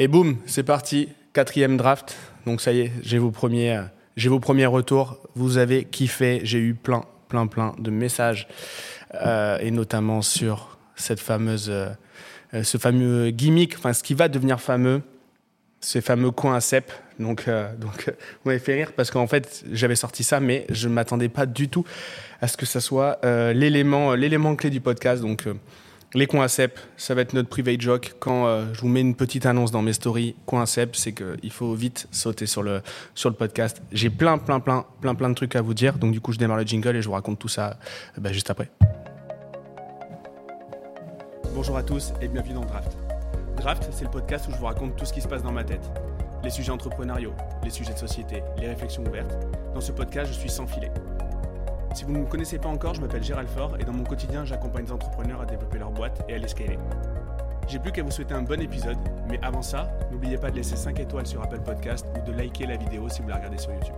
[0.00, 2.16] Et boum, c'est parti, quatrième draft.
[2.46, 3.82] Donc ça y est, j'ai vos premiers, euh,
[4.16, 5.18] j'ai vos premiers retours.
[5.34, 6.40] Vous avez kiffé.
[6.44, 8.46] J'ai eu plein, plein, plein de messages
[9.26, 11.90] euh, et notamment sur cette fameuse, euh,
[12.62, 15.02] ce fameux gimmick, enfin ce qui va devenir fameux,
[15.80, 16.92] ces fameux coins à cep.
[17.18, 18.12] Donc, euh, donc,
[18.60, 21.84] fait rire parce qu'en fait, j'avais sorti ça, mais je ne m'attendais pas du tout
[22.40, 23.18] à ce que ça soit
[23.52, 25.22] l'élément, l'élément clé du podcast.
[25.22, 25.44] Donc,
[26.14, 28.14] les cep, ça va être notre private joke.
[28.18, 30.34] Quand euh, je vous mets une petite annonce dans mes stories,
[30.64, 32.80] cep, c'est qu'il faut vite sauter sur le,
[33.14, 33.82] sur le podcast.
[33.92, 35.98] J'ai plein, plein, plein, plein, plein de trucs à vous dire.
[35.98, 37.78] Donc, du coup, je démarre le jingle et je vous raconte tout ça
[38.16, 38.70] euh, bah, juste après.
[41.54, 42.96] Bonjour à tous et bienvenue dans Draft.
[43.56, 45.64] Draft, c'est le podcast où je vous raconte tout ce qui se passe dans ma
[45.64, 45.90] tête.
[46.44, 49.36] Les sujets entrepreneuriaux, les sujets de société, les réflexions ouvertes.
[49.74, 50.92] Dans ce podcast, je suis sans filet.
[51.94, 54.44] Si vous ne me connaissez pas encore, je m'appelle Gérald Faure et dans mon quotidien,
[54.44, 56.78] j'accompagne des entrepreneurs à développer leur boîte et à les scaler.
[57.66, 58.96] J'ai plus qu'à vous souhaiter un bon épisode,
[59.28, 62.66] mais avant ça, n'oubliez pas de laisser 5 étoiles sur Apple Podcast ou de liker
[62.66, 63.94] la vidéo si vous la regardez sur YouTube.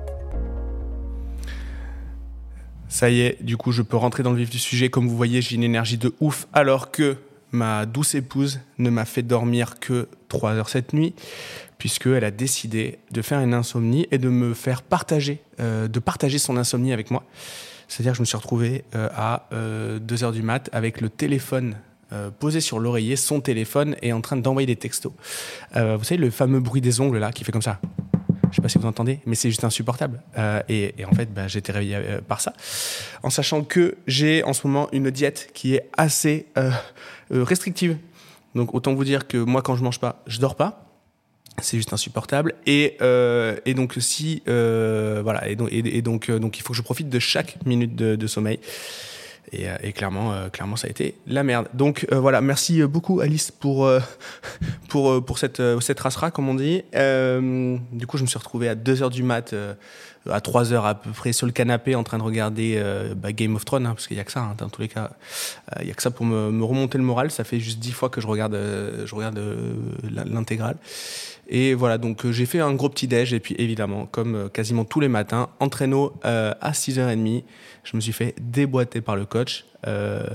[2.89, 4.89] Ça y est, du coup, je peux rentrer dans le vif du sujet.
[4.89, 7.17] Comme vous voyez, j'ai une énergie de ouf, alors que
[7.53, 11.15] ma douce épouse ne m'a fait dormir que 3 heures cette nuit,
[11.79, 16.39] puisqu'elle a décidé de faire une insomnie et de me faire partager, euh, de partager
[16.39, 17.25] son insomnie avec moi.
[17.91, 21.77] C'est-à-dire que je me suis retrouvé euh, à 2 heures du mat avec le téléphone
[22.13, 25.13] euh, posé sur l'oreiller, son téléphone, et en train d'envoyer des textos.
[25.77, 27.81] Euh, vous savez, le fameux bruit des ongles là, qui fait comme ça.
[28.51, 30.21] Je sais pas si vous entendez, mais c'est juste insupportable.
[30.37, 32.53] Euh, et, en fait, bah, j'ai été réveillé euh, par ça.
[33.23, 36.73] En sachant que j'ai en ce moment une diète qui est assez euh,
[37.33, 37.97] euh, restrictive.
[38.57, 40.90] Donc autant vous dire que moi, quand je mange pas, je dors pas.
[41.63, 42.55] C'est juste insupportable.
[42.67, 46.73] Et, euh, et donc si euh, voilà, et donc, et, donc, euh, donc il faut
[46.73, 48.59] que je profite de chaque minute de, sommeil.
[49.53, 51.67] Et, euh, clairement, euh, clairement, ça a été la merde.
[51.75, 53.99] Donc euh, voilà, merci beaucoup Alice pour euh,
[54.89, 56.83] pour euh, pour cette euh, cette race comme on dit.
[56.95, 59.75] Euh, du coup, je me suis retrouvé à 2 heures du mat, euh,
[60.29, 63.33] à 3 heures à peu près sur le canapé, en train de regarder euh, bah,
[63.33, 64.41] Game of Thrones, hein, parce qu'il y a que ça.
[64.41, 65.11] hein, dans tous les cas,
[65.73, 67.31] Euh, il y a que ça pour me, remonter le moral.
[67.31, 69.73] Ça fait juste 10 fois que je regarde euh, je regarde euh,
[70.27, 70.77] l'intégrale.
[71.53, 74.49] Et voilà, donc euh, j'ai fait un gros petit déj et puis évidemment, comme euh,
[74.49, 77.43] quasiment tous les matins, entraîneau euh, à 6h30,
[77.83, 79.67] je me suis fait déboîter par le coach.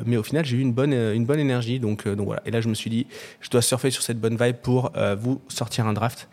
[0.08, 1.80] Mais au final, j'ai eu une bonne, une bonne énergie.
[1.80, 2.42] Donc, voilà.
[2.48, 3.06] Et là, je me suis dit,
[3.42, 6.28] je dois surfer sur cette bonne vibe pour vous sortir un draft.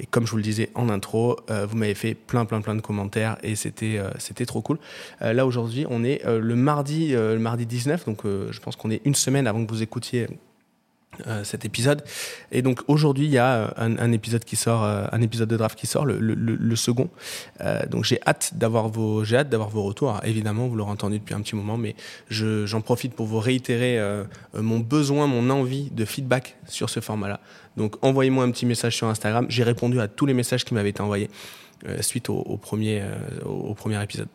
[0.00, 2.80] Et comme je vous le disais en intro, vous m'avez fait plein, plein, plein de
[2.80, 4.78] commentaires et c'était, c'était trop cool.
[5.20, 8.06] Là, aujourd'hui, on est le mardi, le mardi 19.
[8.06, 10.26] Donc, je pense qu'on est une semaine avant que vous écoutiez
[11.26, 12.04] euh, cet épisode.
[12.52, 15.56] Et donc aujourd'hui, il y a euh, un, épisode qui sort, euh, un épisode de
[15.56, 17.08] draft qui sort, le, second.
[17.88, 20.20] Donc j'ai hâte d'avoir vos, j'ai hâte d'avoir vos retours.
[20.24, 21.94] Évidemment, vous l'aurez entendu depuis un petit moment, mais
[22.28, 23.98] je, j'en profite pour vous réitérer
[24.54, 27.40] mon besoin, mon envie de feedback sur ce format-là.
[27.76, 29.46] Donc envoyez-moi un petit message sur Instagram.
[29.48, 31.30] J'ai répondu à tous les messages qui m'avaient été envoyés
[32.00, 33.02] suite au, premier,
[33.44, 34.28] au premier épisode.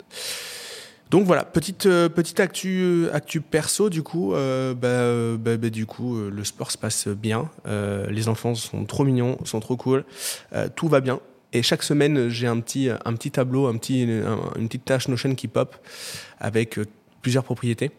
[1.09, 5.69] Donc voilà, petite euh, petite actu euh, actu perso du coup, euh, bah, bah, bah,
[5.71, 7.49] du coup le sport se passe bien,
[8.09, 10.05] les enfants sont trop mignons, sont trop cool,
[10.75, 11.19] tout va bien.
[11.51, 15.07] Et chaque semaine j'ai un petit un petit tableau, un petit un- une petite tâche
[15.07, 15.75] Notion qui pop
[16.39, 16.79] avec
[17.23, 17.89] plusieurs propriétés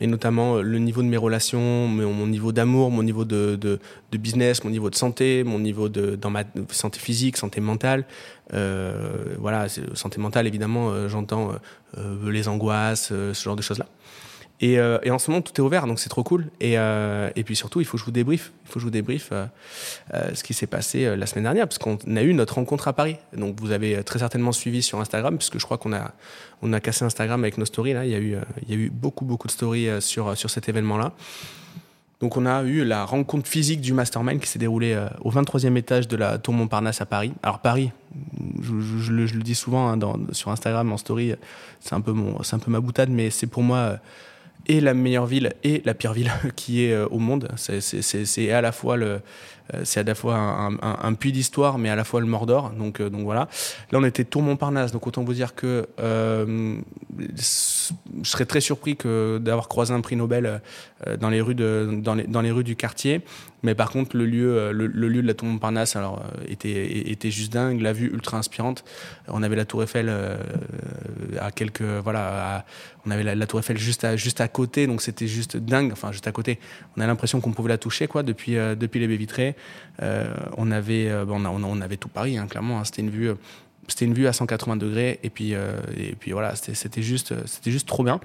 [0.00, 3.78] et notamment euh, le niveau de mes relations, mon, niveau d'amour, mon niveau de, de,
[4.18, 8.04] business, mon niveau de santé, mon niveau de dans ma santé physique, santé mentale.
[8.52, 11.52] Euh, voilà, santé mentale évidemment, euh, j'entends
[12.24, 13.86] les angoisses, ce genre de choses là.
[14.60, 16.46] Et, euh, et en ce moment tout est ouvert, donc c'est trop cool.
[16.60, 18.52] Et, euh, et puis surtout, il faut que je vous débriefe.
[18.64, 19.46] Il faut que je vous débriefe euh,
[20.34, 23.16] ce qui s'est passé la semaine dernière, parce qu'on a eu notre rencontre à Paris.
[23.34, 27.42] Donc vous avez très certainement suivi sur Instagram, puisque je crois qu'on a cassé Instagram
[27.42, 28.04] avec nos stories là.
[28.04, 31.12] Il y a eu beaucoup beaucoup de stories sur cet événement là.
[32.20, 36.06] Donc on a eu la rencontre physique du mastermind qui s'est déroulée au 23e étage
[36.06, 37.32] de la Tour Montparnasse à Paris.
[37.42, 37.92] Alors Paris,
[38.60, 39.98] je, le, dis souvent hein,
[40.32, 41.32] sur Instagram en story,
[41.80, 43.98] c'est un un peu ma boutade, mais c'est pour moi
[44.70, 47.48] et la meilleure ville et la pire ville qui est euh, au monde.
[47.56, 49.20] C'est- à la fois le,
[49.74, 52.70] euh, c'est à la fois un, puits d'histoire, mais à la fois le Mordor.
[52.70, 53.48] Donc, euh, donc voilà.
[53.90, 55.86] Là, on était Tour Montparnasse, donc autant vous dire que
[57.20, 60.60] je serais très surpris que d'avoir croisé un prix Nobel
[61.06, 61.40] euh, dans les
[62.50, 63.22] rues du quartier.
[63.62, 67.30] Mais par contre, le lieu, euh, le, lieu de la Tour Montparnasse, alors euh, était
[67.30, 67.80] juste dingue.
[67.80, 68.84] La vue ultra inspirante.
[69.28, 70.12] On avait la Tour Eiffel
[71.38, 72.64] à quelques voilà.
[73.06, 74.04] on avait la, Tour Eiffel juste
[74.40, 75.92] à côté, donc c'était juste dingue.
[75.92, 76.58] Enfin, juste à côté.
[76.96, 79.56] On a l'impression qu'on pouvait la toucher depuis les baies vitrées.
[80.56, 81.10] On avait
[81.98, 82.80] tout Paris, hein, clairement.
[82.80, 82.84] hein.
[82.84, 83.30] C'était une vue.
[83.90, 87.70] Euh, c'était une vue à 180 degrés et puis et puis voilà c'était juste c'était
[87.70, 88.20] juste trop bien.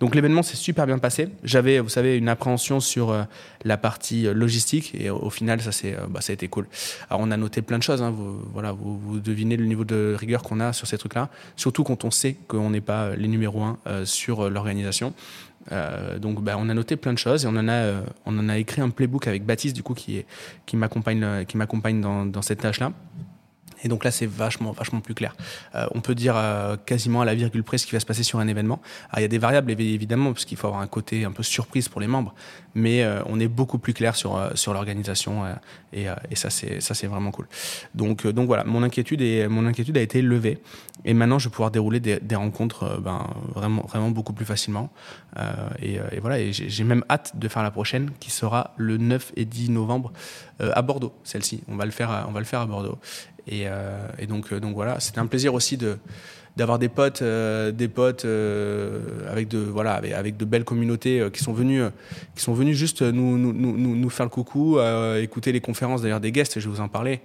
[0.00, 1.28] Donc l'événement s'est super bien passé.
[1.44, 3.26] J'avais vous savez une appréhension sur
[3.64, 6.66] la partie logistique et au final ça c'est bah, ça a été cool.
[7.08, 9.84] Alors on a noté plein de choses hein, vous, voilà vous, vous, devinez le niveau
[9.84, 13.14] de rigueur qu'on a sur ces trucs là surtout quand on sait qu'on n'est pas
[13.16, 15.14] les numéros un sur l'organisation.
[15.72, 18.38] Euh, donc bah, on a noté plein de choses et on en a, euh, on
[18.38, 20.24] en a écrit un playbook avec Baptiste du coup qui,
[20.66, 22.92] qui m'accompagne qui m'accompagne dans, dans cette tâche là.
[23.82, 25.34] Et donc là, c'est vachement, vachement plus clair.
[25.74, 28.22] Euh, on peut dire euh, quasiment à la virgule près ce qui va se passer
[28.22, 28.80] sur un événement.
[29.16, 31.88] il y a des variables, évidemment, parce qu'il faut avoir un côté un peu surprise
[31.88, 32.34] pour les membres,
[32.74, 35.44] mais euh, on est beaucoup plus clair sur, sur l'organisation
[35.92, 37.46] et, ça, c'est, ça, c'est vraiment cool.
[37.94, 40.58] Donc, donc voilà, mon inquiétude, est, mon inquiétude a été levée
[41.04, 44.90] et maintenant, je vais pouvoir dérouler des, des rencontres ben, vraiment, vraiment beaucoup plus facilement.
[45.80, 49.32] Et, et, voilà, et j'ai, même hâte de faire la prochaine qui sera le 9
[49.36, 50.12] et 10 novembre
[50.58, 51.62] à Bordeaux, celle-ci.
[51.68, 52.98] On va le faire, on va le faire à Bordeaux.
[53.46, 55.98] Et, euh, et donc, euh, donc voilà, c'était un plaisir aussi de
[56.56, 58.24] d'avoir des potes, euh, des potes
[59.30, 61.84] avec de voilà avec, de belles communautés qui sont venus
[62.34, 64.78] qui sont venus juste nous nous, nous, faire le coucou,
[65.18, 67.20] écouter les conférences d'ailleurs des guests, je vais vous en parler,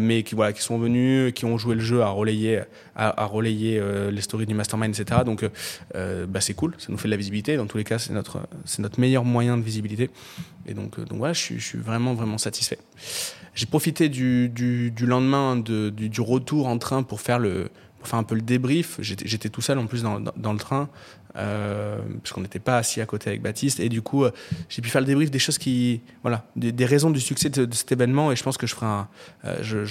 [0.00, 2.60] mais qui voilà qui sont venus, qui ont joué le jeu à relayer
[2.94, 3.80] à, relayer
[4.10, 5.22] les stories du mastermind, etc.
[5.24, 5.44] Donc
[5.94, 7.56] bah, c'est cool, ça nous fait de la visibilité.
[7.56, 10.10] Dans tous les cas, c'est notre c'est notre meilleur moyen de visibilité.
[10.66, 12.78] Et donc donc voilà, je je suis vraiment vraiment satisfait.
[13.54, 17.68] J'ai profité du, du, lendemain de, du, du, retour en train pour faire, le,
[18.00, 18.98] pour faire un peu le débrief.
[19.00, 20.88] J'étais tout seul en plus dans, le train,
[21.36, 23.78] euh, puisqu'on n'était pas assis à côté avec Baptiste.
[23.78, 24.30] Et du coup, euh,
[24.70, 26.00] j'ai pu faire le débrief des choses qui.
[26.22, 28.32] Voilà, des, raisons du succès de, cet événement.
[28.32, 29.08] Et je pense que je ferai un,
[29.44, 29.84] euh,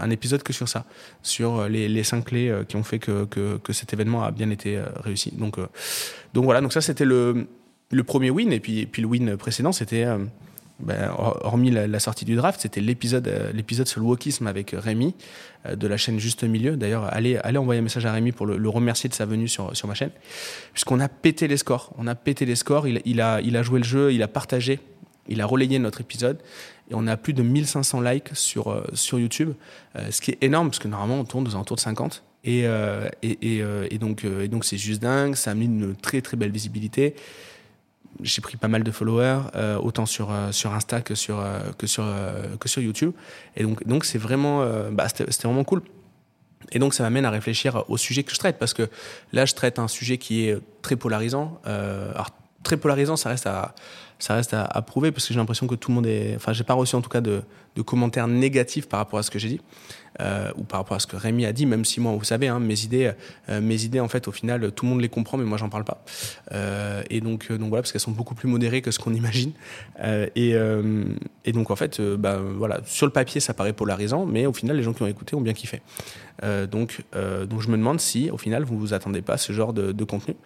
[0.00, 0.86] que épisode que sur ça,
[1.22, 3.28] sur les, cinq clés qui ont fait que,
[3.70, 5.32] cet événement a bien été réussi.
[5.36, 5.58] Donc,
[6.34, 7.46] voilà, donc ça c'était le,
[8.06, 8.52] premier win.
[8.52, 10.06] Et puis le win précédent, c'était
[10.84, 15.14] ben, hormis la, sortie du draft, c'était l'épisode euh, l'épisode sur le wokisme avec Rémi
[15.66, 16.76] euh, de la chaîne Juste Milieu.
[16.76, 19.74] D'ailleurs, allez, allez envoyer un message à Rémi pour le, remercier de sa venue sur,
[19.76, 20.10] sur ma chaîne,
[20.72, 21.92] puisqu'on a pété les scores.
[21.98, 22.86] On a pété les scores.
[22.86, 24.80] Il, il, a, il a joué le jeu, il a partagé,
[25.28, 26.38] il a relayé notre épisode.
[26.90, 29.54] Et on a plus de 1500 likes sur, euh, sur YouTube,
[30.10, 32.22] ce qui est énorme, parce que normalement, on tourne aux alentours de 50.
[32.46, 32.64] Et,
[33.22, 35.34] et, et, et donc, et donc c'est juste dingue.
[35.34, 37.14] Ça a mis une très très belle visibilité
[38.22, 41.58] j'ai pris pas mal de followers, euh, autant sur, euh, sur Insta que sur, euh,
[41.78, 42.04] que, sur,
[42.60, 43.12] que sur YouTube.
[43.56, 45.82] Et donc, donc c'est vraiment, bah, c'était vraiment cool.
[46.72, 48.88] Et donc, ça m'amène à réfléchir au sujet que je traite, parce que
[49.32, 51.60] là, je traite un sujet qui est très polarisant.
[51.64, 52.30] alors,
[52.62, 53.74] très polarisant, ça reste à,
[54.18, 56.34] ça reste à, prouver, parce que j'ai l'impression que tout le monde est.
[56.36, 57.42] Enfin, j'ai pas reçu en tout cas de,
[57.84, 59.60] commentaires négatifs par rapport à ce que j'ai dit.
[60.20, 62.46] Euh, ou par rapport à ce que Rémi a dit, même si moi, vous savez,
[62.46, 63.12] hein, mes idées,
[63.48, 65.68] euh, mes idées, en fait, au final, tout le monde les comprend, mais moi, j'en
[65.68, 66.04] parle pas.
[66.52, 69.52] Euh, et donc, donc voilà, parce qu'elles sont beaucoup plus modérées que ce qu'on imagine.
[70.36, 70.54] Et,
[71.52, 74.82] donc, en fait, bah, voilà, sur le papier, ça paraît polarisant, mais au final, les
[74.82, 75.82] gens qui ont écouté ont bien kiffé.
[76.70, 77.02] donc,
[77.48, 79.90] donc, je me demande si, au final, vous vous attendez pas à ce genre de,
[79.92, 80.36] de contenu.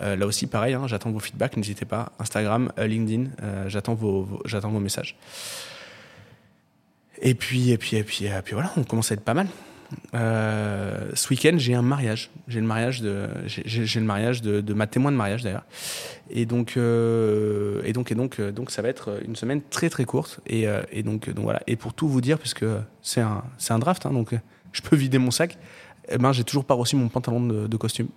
[0.00, 3.15] là aussi, pareil, hein, j'attends vos feedbacks, n'hésitez pas, Instagram, LinkedIn,
[3.66, 5.16] j'attends vos, vos j'attends vos messages.
[7.22, 9.48] Et puis, et puis, et puis, et puis voilà, on commence à être pas mal.
[10.14, 12.30] Euh, ce week-end, j'ai un mariage.
[12.48, 15.64] J'ai le mariage de, j'ai le mariage de, ma témoin de mariage d'ailleurs.
[16.30, 19.88] Et donc, euh, et donc, et donc, euh, donc, ça va être une semaine très
[19.90, 20.40] très courte.
[20.46, 21.62] Et, euh, et donc, donc voilà.
[21.66, 22.64] Et pour tout vous dire, puisque
[23.02, 24.34] c'est un, c'est un draft, hein, donc
[24.72, 25.56] je peux vider mon sac
[26.08, 28.08] eh ben, j'ai toujours pas reçu mon pantalon de, costume.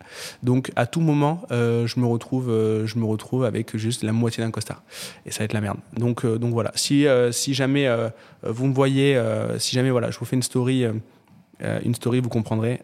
[0.43, 4.11] Donc à tout moment, euh, je me retrouve, euh, je me retrouve avec juste la
[4.11, 4.83] moitié d'un costard.
[5.25, 5.77] Et ça va être la merde.
[5.97, 6.71] Donc, euh, donc voilà.
[6.75, 7.89] Si, si jamais
[8.43, 9.21] vous me voyez,
[9.57, 10.85] si jamais voilà, je vous fais une story,
[11.61, 12.81] une story, vous comprendrez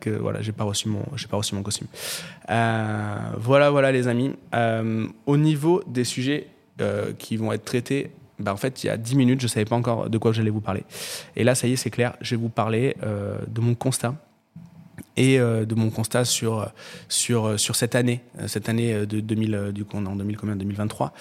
[0.00, 1.86] que voilà, j'ai pas reçu mon, j'ai pas reçu mon costume.
[2.48, 4.32] voilà, voilà les amis.
[5.26, 6.48] au niveau des sujets
[7.18, 9.64] qui vont être traités bah, en fait, il y a 10 minutes, je ne savais
[9.64, 10.84] pas encore de quoi j'allais vous parler.
[11.36, 14.14] Et là, ça y est, c'est clair, je vais vous parler euh, de mon constat
[15.16, 16.70] et euh, de mon constat sur,
[17.08, 20.56] sur, sur cette année, cette année de 2000, du coup, on est en 2000, combien,
[20.56, 21.12] 2023.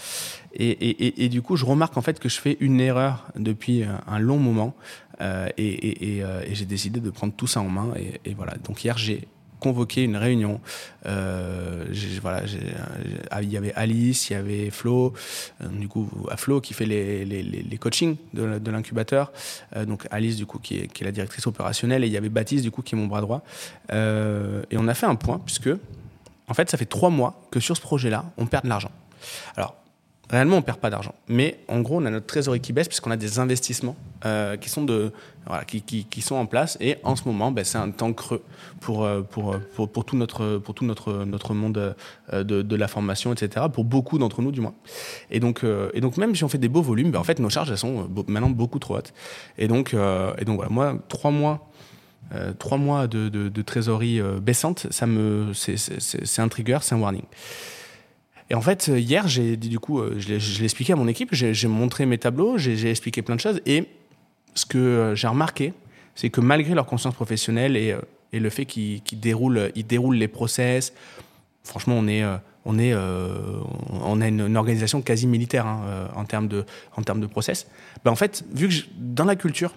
[0.53, 3.84] Et, et, et, du coup, je remarque en fait que je fais une erreur depuis
[4.08, 4.75] un long moment
[5.22, 7.94] euh, et j'ai décidé de prendre tout ça en main.
[8.25, 9.27] Et, voilà, donc hier, j'ai
[9.62, 10.60] convoqué une réunion.
[11.06, 11.86] Euh,
[12.22, 12.41] voilà,
[13.41, 15.13] il y avait Alice, il y avait Flo,
[15.62, 19.32] euh, du coup à Flo qui fait les, les, les coachings de, de l'incubateur.
[19.75, 22.18] Euh, donc Alice du coup qui est, qui est, la directrice opérationnelle et il y
[22.18, 23.44] avait Baptiste du coup qui est mon bras droit.
[23.94, 25.70] Euh, et on a fait un point puisque
[26.48, 28.91] en fait ça fait trois mois que sur ce projet-là on perd de l'argent.
[29.56, 29.75] Alors
[30.32, 31.14] réellement, on perd pas d'argent.
[31.28, 33.96] Mais en gros, on a notre trésorerie qui baisse puisqu'on a des investissements
[34.26, 35.12] euh, qui, sont de,
[35.46, 36.78] voilà, qui, qui, sont en place.
[36.80, 38.42] Et en ce moment, ben, c'est un temps creux
[38.80, 41.96] pour, euh, pour, pour, pour, tout, notre, pour tout notre, notre monde
[42.32, 43.66] euh, de, de la formation, etc.
[43.72, 44.74] Pour beaucoup d'entre nous, du moins.
[45.30, 47.40] Et donc, euh, et donc, même si on fait des beaux volumes, ben, en fait,
[47.40, 49.14] nos charges, elles sont maintenant beaucoup trop hautes.
[49.58, 51.68] Et donc, et donc voilà, moi, trois mois
[52.60, 55.04] trois mois de, trésorerie baissante, c'est
[56.42, 57.26] un trigger, c'est un warning.
[58.51, 62.05] Et en fait, hier, j'ai du coup, je l'ai expliqué à mon équipe, j'ai montré
[62.05, 63.62] mes tableaux, j'ai expliqué plein de choses.
[63.65, 63.86] Et
[64.55, 65.74] ce que j'ai remarqué,
[66.15, 67.96] c'est que malgré leur conscience professionnelle et,
[68.34, 70.91] le fait qu'ils déroulent, ils déroulent les process,
[71.63, 72.25] franchement, on est
[72.65, 73.60] on, est, euh,
[74.03, 76.65] on a une, organisation quasi militaire hein, euh, en, termes de,
[76.96, 77.67] en termes de process.
[78.03, 79.74] Ben, en fait, vu que dans la culture,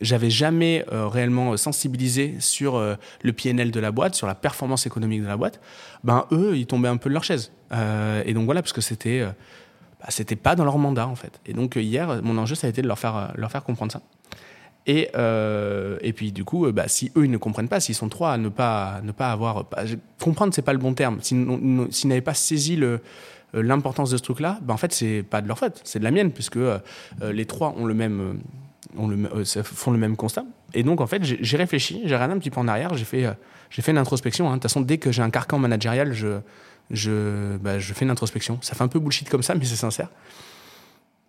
[0.00, 5.22] j'avais jamais euh, réellement sensibilisé sur le PNL de la boîte, sur la performance économique
[5.22, 5.60] de la boîte,
[6.04, 7.52] ben eux, ils tombaient un peu de leur chaise.
[8.24, 9.24] et donc voilà, parce que c'était
[10.00, 10.08] bah,
[10.42, 11.40] pas dans leur mandat en fait.
[11.46, 14.02] Et donc hier, mon enjeu, ça a été de leur faire, leur faire comprendre ça.
[14.86, 17.94] Et, euh, et puis du coup, euh, bah, si eux ils ne comprennent pas, s'ils
[17.94, 19.82] sont trois à ne pas ne pas avoir bah,
[20.20, 21.18] comprendre, c'est pas le bon terme.
[21.22, 22.98] S'ils n'avaient pas saisi euh,
[23.52, 26.12] l'importance de ce truc-là, bah, en fait c'est pas de leur faute, c'est de la
[26.12, 26.58] mienne puisque
[27.20, 28.40] les trois ont le même
[28.98, 30.44] le, font le même constat.
[30.74, 33.26] Et donc en fait j'ai réfléchi, j'ai regardé un petit peu en arrière, j'ai fait
[33.70, 34.46] j'ai fait une introspection.
[34.46, 34.50] Hein.
[34.50, 36.40] De toute façon, dès que j'ai un carcan managérial, je
[36.90, 38.58] je, bah, je fais une introspection.
[38.62, 40.08] Ça fait un peu bullshit comme ça, mais c'est sincère.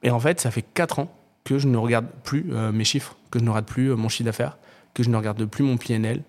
[0.03, 1.11] Et en fait, ça fait quatre ans
[1.43, 4.09] que je ne regarde plus euh, mes chiffres, que je ne regarde plus euh, mon
[4.09, 4.57] chiffre d'affaires,
[4.93, 6.21] que je ne regarde plus mon PNL,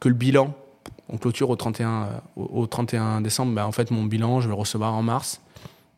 [0.00, 0.54] que le bilan,
[1.08, 4.54] on clôture au 31, euh, au, 31 décembre, bah, en fait mon bilan, je vais
[4.54, 5.40] le recevoir en mars.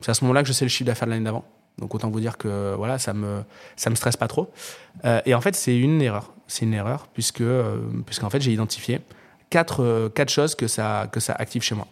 [0.00, 1.44] C'est à ce moment-là que je sais le chiffre d'affaires de l'année d'avant.
[1.78, 3.42] Donc autant vous dire que voilà, ça me
[3.76, 4.50] ça me stresse pas trop.
[5.24, 6.32] et en fait, c'est une erreur.
[6.46, 7.44] C'est une erreur puisque
[8.06, 9.00] puisqu'en fait j'ai identifié
[9.50, 11.86] quatre, quatre choses que ça que ça active chez moi.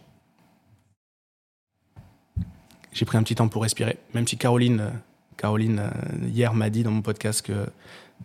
[2.93, 4.91] J'ai pris un petit temps pour respirer, même si Caroline
[5.37, 7.67] Caroline, euh, hier, m'a dit dans mon podcast que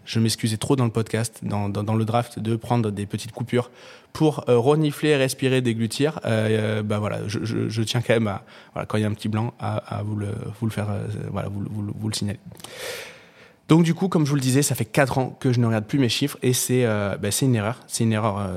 [0.04, 3.70] je m'excusais trop dans le podcast, dans, le draft, de prendre des petites coupures
[4.12, 6.20] pour euh, renifler, respirer, déglutir.
[6.25, 9.54] Euh, bah voilà, je, tiens quand même à, quand il y a un petit blanc,
[9.61, 10.88] à, vous, le, faire,
[11.30, 12.40] voilà, vous, le signaler.
[13.68, 15.66] Donc du coup, comme je vous le disais, ça fait 4 ans que je ne
[15.66, 17.78] regarde plus mes chiffres et c'est bah, une erreur.
[17.87, 18.50] C'est une erreur.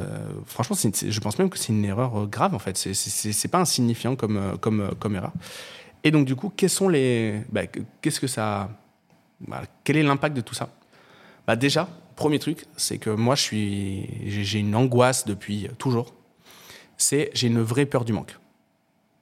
[0.48, 2.78] franchement, je pense même que c'est une erreur grave en fait.
[2.78, 5.34] C'est pas insignifiant comme, comme, erreur.
[6.04, 7.44] Et donc, du coup, quels sont les.
[7.52, 7.62] Bah,
[8.02, 8.70] qu'est-ce que ça.
[9.84, 10.70] Quel est l'impact de tout ça?
[11.48, 16.14] Bah, Déjà, premier truc, c'est que moi, j'ai une angoisse depuis toujours.
[16.98, 18.38] C'est j'ai une vraie peur du manque.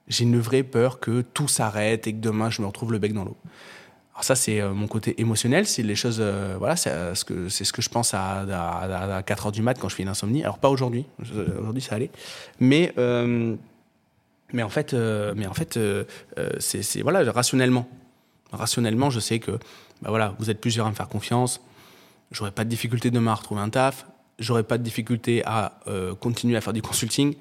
[0.08, 3.12] J'ai une vraie peur que tout s'arrête et que demain, je me retrouve le bec
[3.12, 3.36] dans l'eau.
[4.14, 7.24] Alors ça, c'est euh, mon côté émotionnel, c'est les choses, euh, voilà, c'est euh, ce
[7.24, 8.40] que c'est ce que je pense à,
[9.16, 10.42] à, 4 heures du mat quand je fais une insomnie.
[10.42, 11.06] Alors pas aujourd'hui,
[11.58, 12.10] aujourd'hui ça allait,
[12.60, 12.92] mais
[14.54, 15.78] mais en fait, mais en fait,
[16.58, 17.88] c'est voilà, rationnellement,
[18.52, 19.52] rationnellement, je sais que,
[20.02, 21.62] bah voilà, vous êtes plusieurs à me faire confiance.
[22.32, 24.06] J'aurais pas de difficulté demain à retrouver un taf.
[24.38, 25.78] J'aurais pas de difficulté à
[26.18, 27.34] continuer à faire du consulting.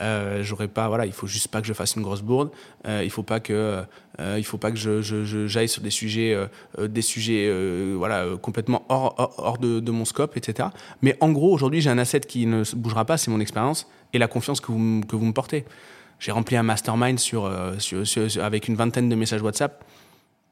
[0.00, 2.50] Euh, j'aurais pas, voilà, il faut juste pas que je fasse une grosse bourde.
[2.86, 3.84] il faut pas que,
[4.18, 6.36] il faut pas que je, j'aille sur des sujets,
[6.80, 7.52] des sujets,
[7.94, 10.70] voilà, complètement hors, hors, de, mon scope, etc.
[11.02, 14.18] Mais en gros, aujourd'hui, j'ai un asset qui ne bougera pas, c'est mon expérience et
[14.18, 15.64] la confiance que vous, que vous me portez.
[16.18, 19.84] J'ai rempli un mastermind euh, sur, avec une vingtaine de messages WhatsApp.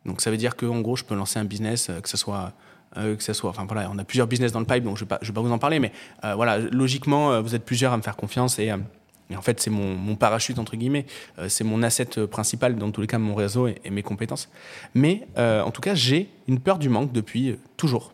[0.04, 2.36] Donc ça veut dire qu'en gros, je peux lancer un business, euh, que ce soit
[2.36, 2.50] euh,
[2.94, 5.08] que ça soit, enfin voilà, on a plusieurs business dans le pipe, donc je ne
[5.08, 8.58] vais, pas vous en parler, mais voilà, logiquement, vous êtes plusieurs à me faire confiance
[8.58, 11.04] et, en fait, c'est mon, parachute, entre guillemets,
[11.48, 14.48] c'est mon asset principal, dans tous les cas, mon réseau et, mes compétences.
[14.94, 18.12] Mais en tout cas, j'ai une peur du manque depuis toujours.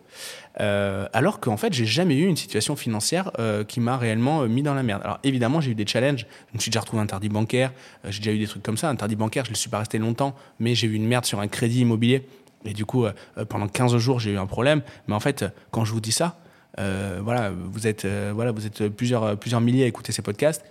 [0.61, 4.49] Euh, alors qu'en fait, j'ai jamais eu une situation financière euh, qui m'a réellement euh,
[4.49, 5.01] mis dans la merde.
[5.05, 6.27] Alors évidemment, j'ai eu des challenges.
[6.51, 7.73] Je me suis déjà retrouvé interdit bancaire.
[8.09, 8.89] j'ai déjà eu des trucs comme ça.
[8.89, 11.49] Interdit bancaire, je ne suis pas resté longtemps, mais j'ai eu une merde sur un
[11.49, 12.27] crédit immobilier.
[12.65, 13.07] Et du coup,
[13.49, 14.83] pendant 15 jours, j'ai eu un problème.
[15.09, 16.37] Mais en fait, quand je vous dis ça,
[16.79, 20.65] voilà, vous êtes, voilà, vous êtes plusieurs, plusieurs milliers à écouter ces podcasts.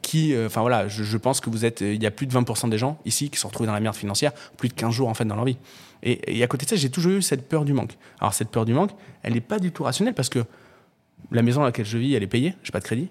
[0.00, 2.78] qui, enfin voilà, je, pense que vous êtes, il y a plus de 20% des
[2.78, 5.26] gens ici qui sont retrouvés dans la merde financière, plus de 15 jours en fait
[5.26, 5.58] dans leur vie.
[6.02, 7.96] Et, à côté de ça, j'ai toujours eu cette peur du manque.
[8.20, 8.90] Alors cette peur du manque,
[9.22, 10.44] elle n'est pas du tout rationnelle parce que
[11.30, 13.08] la maison dans laquelle je vis, elle est payée, j'ai pas de crédit.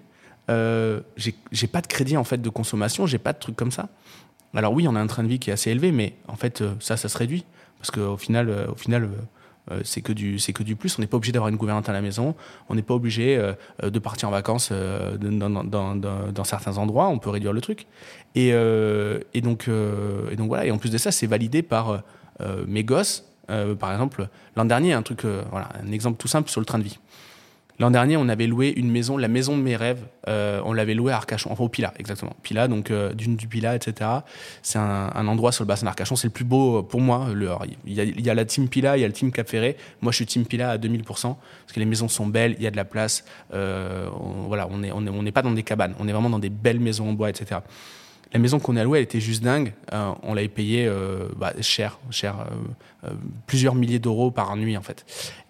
[0.48, 3.88] Euh, j'ai pas de crédit en fait de consommation, j'ai pas de trucs comme ça.
[4.54, 6.60] Alors oui, on a un train de vie qui est assez élevé, mais en fait
[6.60, 7.44] euh, ça, ça se réduit
[7.78, 9.08] parce qu'au final, euh, au final,
[9.70, 10.98] euh, c'est que du c'est que du plus.
[10.98, 12.34] On n'est pas obligé d'avoir une gouvernante à la maison.
[12.68, 13.36] On n'est pas obligé
[13.82, 17.08] de partir en vacances dans, certains endroits.
[17.08, 17.86] On peut réduire le truc.
[18.36, 20.66] Et, et donc et donc voilà.
[20.66, 22.04] Et en plus de ça, c'est validé par
[22.40, 26.28] euh, mes gosses, euh, par exemple, l'an dernier, un truc, euh, voilà, un exemple tout
[26.28, 26.98] simple sur le train de vie.
[27.78, 30.04] L'an dernier, on avait loué une maison, la maison de mes rêves.
[30.26, 32.34] on l'avait louée à Arcachon, enfin au Pila, exactement.
[32.42, 34.10] Pila, donc dune du Pila, etc.
[34.62, 36.16] C'est un, endroit sur le bassin d'Arcachon.
[36.16, 37.28] C'est le plus beau pour moi.
[37.86, 39.76] Il, y a, la team Pila, il y a le team Cap Ferré.
[40.00, 41.36] Moi, je suis team Pila à 2000%, parce
[41.74, 43.24] que les maisons sont belles, il y a de la place.
[43.52, 45.94] on, voilà, on n'est on est, on est pas dans des cabanes.
[45.98, 47.60] On est vraiment dans des belles maisons en bois, etc.
[48.36, 49.72] la maison qu'on a louée, elle était juste dingue.
[50.22, 50.90] on l'avait payée
[51.36, 52.46] bah, cher, cher,
[53.46, 55.04] plusieurs milliers d'euros par nuit en fait.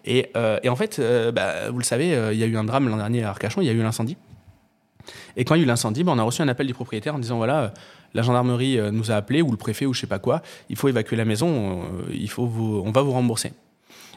[0.05, 1.01] Et, en fait,
[1.33, 3.67] bah, vous le savez, il y a eu un drame l'an dernier à Arcachon, il
[3.67, 4.15] y a eu l'incendie.
[5.35, 7.15] Et quand il y a eu l'incendie, bah, on a reçu un appel du propriétaire
[7.15, 7.73] en disant voilà,
[8.13, 10.87] la gendarmerie nous a appelé ou le préfet ou je sais pas quoi, il faut
[10.87, 12.49] évacuer la maison, il faut
[12.85, 13.51] on va vous rembourser.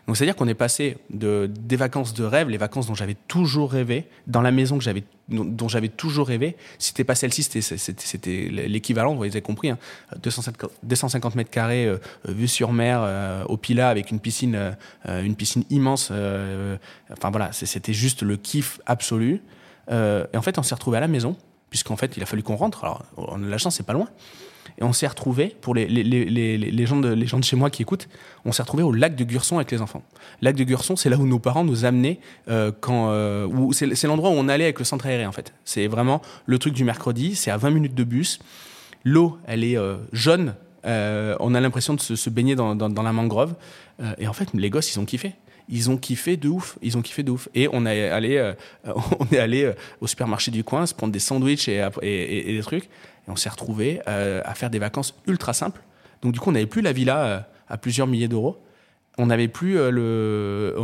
[0.07, 3.71] Donc c'est-à-dire qu'on est passé de, des vacances de rêve, les vacances dont j'avais toujours
[3.71, 6.57] rêvé, dans la maison que j'avais, dont, j'avais toujours rêvé.
[6.79, 9.71] Si c'était pas celle-ci, c'était, l'équivalent, vous avez compris,
[10.23, 11.37] 250 hein.
[11.37, 14.75] mètres carrés, euh, vue sur mer, euh, au Pila, avec une piscine,
[15.09, 16.11] euh, une piscine immense.
[16.11, 19.43] enfin voilà, c'était juste le kiff absolu.
[19.91, 21.37] et en fait, on s'est retrouvé à la maison,
[21.69, 22.85] puisqu'en fait, il a fallu qu'on rentre.
[22.85, 24.09] Alors, on a la chance, c'est pas loin.
[24.79, 27.57] Et on s'est retrouvé pour les, les, les, les, gens de, les gens de chez
[27.57, 28.09] moi qui écoutent,
[28.45, 30.03] on s'est retrouvé au lac de Gurson avec les enfants.
[30.41, 34.31] Lac de Gurson, c'est là où nos parents nous amenaient euh, quand, euh, c'est l'endroit
[34.31, 35.53] où on allait avec le centre aéré en fait.
[35.65, 37.35] C'est vraiment le truc du mercredi.
[37.37, 38.39] C'est à 20 minutes de bus.
[39.05, 40.55] L'eau, elle est euh, jaune.
[40.85, 43.55] on a l'impression de se, baigner dans, dans, la mangrove.
[44.19, 45.35] et en fait, les gosses, ils ont kiffé
[45.73, 46.79] ils ont kiffé de ouf.
[46.83, 47.49] Ils ont kiffé de ouf.
[47.55, 48.55] Et on est allé,
[49.21, 52.89] on est allé au supermarché du coin se prendre des sandwichs et, et des trucs
[53.29, 55.83] on s'est retrouvé euh, à faire des vacances ultra simples.
[56.23, 58.59] Donc du coup, on n'avait plus la villa euh, à plusieurs milliers d'euros.
[59.19, 60.77] On n'avait plus euh, le,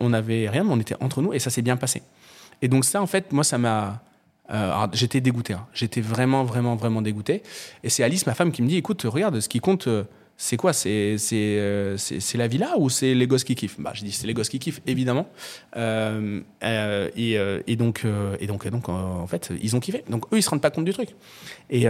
[0.00, 2.02] on n'avait rien, mais on était entre nous et ça s'est bien passé.
[2.62, 4.02] Et donc ça, en fait, moi, ça m'a,
[4.92, 5.54] j'étais dégoûté.
[5.54, 5.66] Hein.
[5.72, 7.42] J'étais vraiment, vraiment, vraiment dégoûté.
[7.82, 9.88] Et c'est Alice, ma femme, qui me dit, écoute, regarde, ce qui compte
[10.42, 13.78] c'est quoi C'est c'est la villa ou c'est les gosses qui kiffent?
[13.78, 15.28] Bah, je dis c'est les gosses qui kiffent évidemment.
[15.76, 18.06] Euh, euh, et, euh, et, donc
[18.40, 20.02] et donc donc en fait ils ont kiffé.
[20.08, 21.10] Donc eux ils se rendent pas compte du truc.
[21.68, 21.84] Et,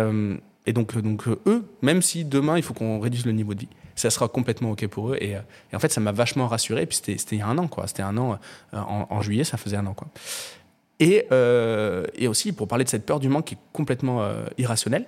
[0.67, 3.69] et donc donc eux même si demain il faut qu'on réduise le niveau de vie,
[3.95, 5.17] ça sera complètement ok pour eux.
[5.21, 5.37] Et,
[5.73, 6.83] et en fait ça m'a vachement rassuré.
[6.83, 7.87] Et puis c'était c'était il y a un an quoi.
[7.87, 8.41] C'était un an
[8.73, 10.09] en, en, juillet ça faisait un an quoi.
[10.99, 11.29] Et,
[12.17, 14.29] et aussi pour parler de cette peur du manque qui est complètement
[14.59, 15.07] irrationnelle.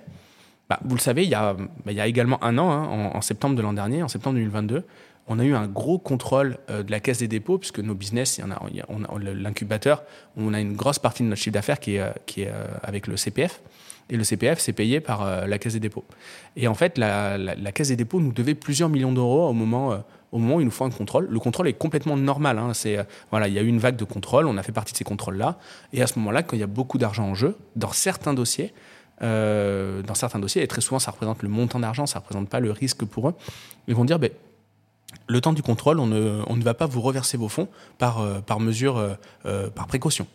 [0.69, 3.11] Bah, vous le savez, il y a, bah, il y a également un an, hein,
[3.13, 4.85] en, septembre de l'an dernier, en septembre 2022,
[5.27, 8.37] on a eu un gros contrôle euh, de la caisse des dépôts, puisque nos business,
[8.37, 8.47] y a,
[9.19, 10.03] l'incubateur,
[10.37, 13.17] on a une grosse partie de notre chiffre d'affaires qui est, euh, euh, avec le
[13.17, 13.61] CPF.
[14.09, 16.03] Et le CPF, c'est payé par la caisse des dépôts.
[16.57, 20.03] Et en fait, la, caisse des dépôts nous devait plusieurs millions d'euros au moment,
[20.33, 21.27] où il nous faut un contrôle.
[21.29, 22.59] Le contrôle est complètement normal.
[22.59, 22.73] Hein.
[22.73, 22.97] C'est,
[23.31, 25.57] il y a eu une vague de contrôle, on a fait partie de ces contrôles-là.
[25.93, 28.73] Et à ce moment-là, quand il y a beaucoup d'argent en jeu, dans certains dossiers,
[29.23, 32.49] euh, dans certains dossiers, et très souvent ça représente le montant d'argent, ça ne représente
[32.49, 33.33] pas le risque pour eux,
[33.87, 34.31] ils vont dire ben,
[35.27, 38.97] le temps du contrôle, on ne, va pas vous reverser vos fonds par, euh, mesure,
[39.45, 40.27] euh, par précaution.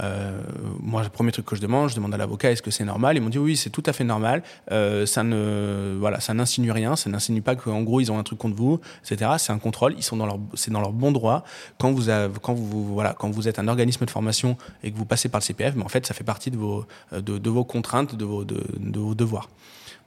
[0.00, 0.40] Euh,
[0.80, 3.16] moi, le premier truc que je demande, je demande à l'avocat est-ce que c'est normal?
[3.16, 4.42] Ils m'ont dit oui, c'est tout à fait normal.
[4.70, 8.22] Euh, ça ne, voilà, ça n'insinue rien, ça n'insinue pas qu'en gros ils ont un
[8.22, 9.32] truc contre vous, etc.
[9.38, 11.44] C'est un contrôle, ils sont dans leur, c'est dans leur bon droit.
[11.78, 14.96] Quand vous, avez, quand vous, voilà, quand vous êtes un organisme de formation et que
[14.96, 17.50] vous passez par le CPF, mais en fait, ça fait partie de vos, de, de
[17.50, 18.62] vos contraintes, de vos, de
[18.98, 19.48] vos devoirs.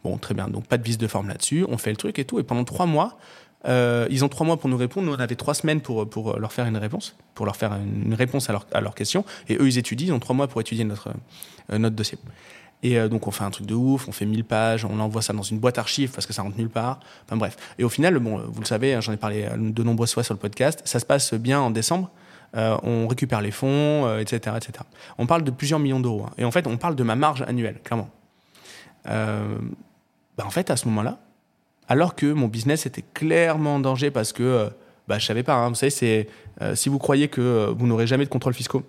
[0.05, 0.47] Bon, très bien.
[0.47, 1.65] Donc pas de vice de forme là-dessus.
[1.67, 2.39] On fait le truc et tout.
[2.39, 3.17] Et pendant trois mois,
[3.67, 5.07] euh, ils ont trois mois pour nous répondre.
[5.07, 8.49] Nous, on avait trois semaines pour, leur faire une réponse, pour leur faire une réponse
[8.49, 9.25] à, leur, à leurs questions.
[9.49, 10.07] Et eux, ils étudient.
[10.07, 11.09] Ils ont trois mois pour étudier notre,
[11.71, 12.17] euh, dossier.
[12.83, 15.21] Et euh, donc, on fait un truc de ouf, on fait 1000 pages, on envoie
[15.21, 16.99] ça dans une boîte archive parce que ça rentre nulle part.
[17.25, 17.57] Enfin, bref.
[17.79, 20.33] Et au final, bon, vous le savez, hein, j'en ai parlé de nombreuses fois sur
[20.33, 22.11] le podcast, ça se passe bien en décembre.
[22.53, 24.73] on récupère les fonds, etc., etc.
[25.17, 26.25] On parle de plusieurs millions d'euros.
[26.27, 26.33] Hein.
[26.37, 28.09] Et en fait, on parle de ma marge annuelle, clairement.
[29.05, 31.19] Bah, en fait, à ce moment-là,
[31.87, 34.69] alors que mon business était clairement en danger parce que euh,
[35.07, 35.53] bah, je savais pas.
[35.53, 35.69] Hein.
[35.69, 36.27] vous savez, c'est
[36.61, 38.83] euh, si vous croyez que euh, vous n'aurez jamais de contrôle fiscaux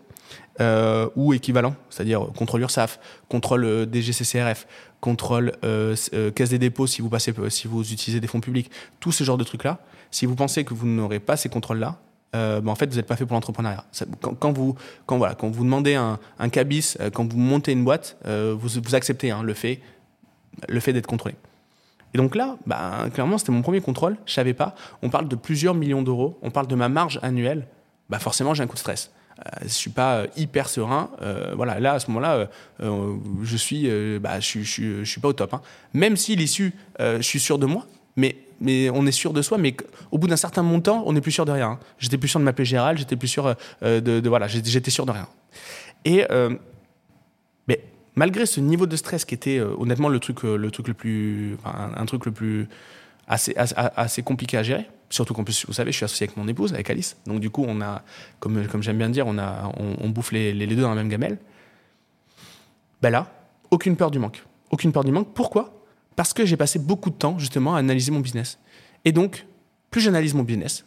[1.17, 4.67] ou équivalent, c'est-à-dire contrôle URSAF, contrôle DGCCRF,
[5.03, 5.53] contrôle
[6.35, 9.37] caisse des dépôts si vous passez, si vous utilisez des fonds publics, tout ce genre
[9.37, 9.81] de trucs là.
[10.11, 11.99] Si vous pensez que vous n'aurez pas ces contrôles-là,
[12.33, 13.85] bah, en fait, vous n'êtes pas fait pour l'entrepreneuriat.
[14.41, 18.81] Quand, vous, quand, voilà, quand vous demandez un, cabis, quand vous montez une boîte, vous,
[18.83, 19.83] vous acceptez hein, le fait,
[20.69, 21.35] le fait d'être contrôlé.
[22.17, 24.17] Et donc là, bah, clairement, c'était mon premier contrôle.
[24.25, 24.75] Je savais pas.
[25.03, 26.39] On parle de plusieurs millions d'euros.
[26.41, 27.67] On parle de ma marge annuelle.
[28.09, 29.11] Bah, forcément, j'ai un coup de stress.
[29.39, 31.11] Euh, je suis pas euh, hyper serein.
[31.21, 32.49] Euh, voilà, là, à ce moment-là,
[32.81, 35.53] je suis, bah, je, je, suis pas au top.
[35.53, 35.61] Hein.
[35.93, 37.85] Même si l'issue, je suis sûr de moi,
[38.17, 39.59] mais, mais on est sûr de soi.
[39.59, 39.77] Mais
[40.11, 41.73] au bout d'un certain montant, on n'est plus sûr de rien.
[41.73, 41.79] Hein.
[41.99, 42.97] J'étais plus sûr de ma paix générale.
[42.97, 45.29] J'étais plus sûr de, de, voilà, j'étais sûr de rien.
[46.07, 46.25] Et
[48.17, 50.95] malgré ce niveau de stress qui était euh, honnêtement le truc, euh, le truc le
[50.95, 52.69] plus, un, truc le plus
[53.29, 54.89] assez, assez, compliqué à gérer.
[55.09, 57.17] Surtout qu'en plus, vous savez, je suis associé avec mon épouse, avec Alice.
[57.27, 58.03] Donc du coup, on a,
[58.41, 61.09] comme, comme j'aime bien dire, on, a, on, bouffe les, les, deux dans la même
[61.09, 61.39] gamelle.
[63.03, 63.31] Ben là,
[63.71, 64.43] aucune peur du manque.
[64.71, 65.33] Aucune peur du manque.
[65.33, 65.85] Pourquoi?
[66.17, 68.59] Parce que j'ai passé beaucoup de temps justement à analyser mon business.
[69.05, 69.47] Et donc,
[69.91, 70.85] plus j'analyse mon business,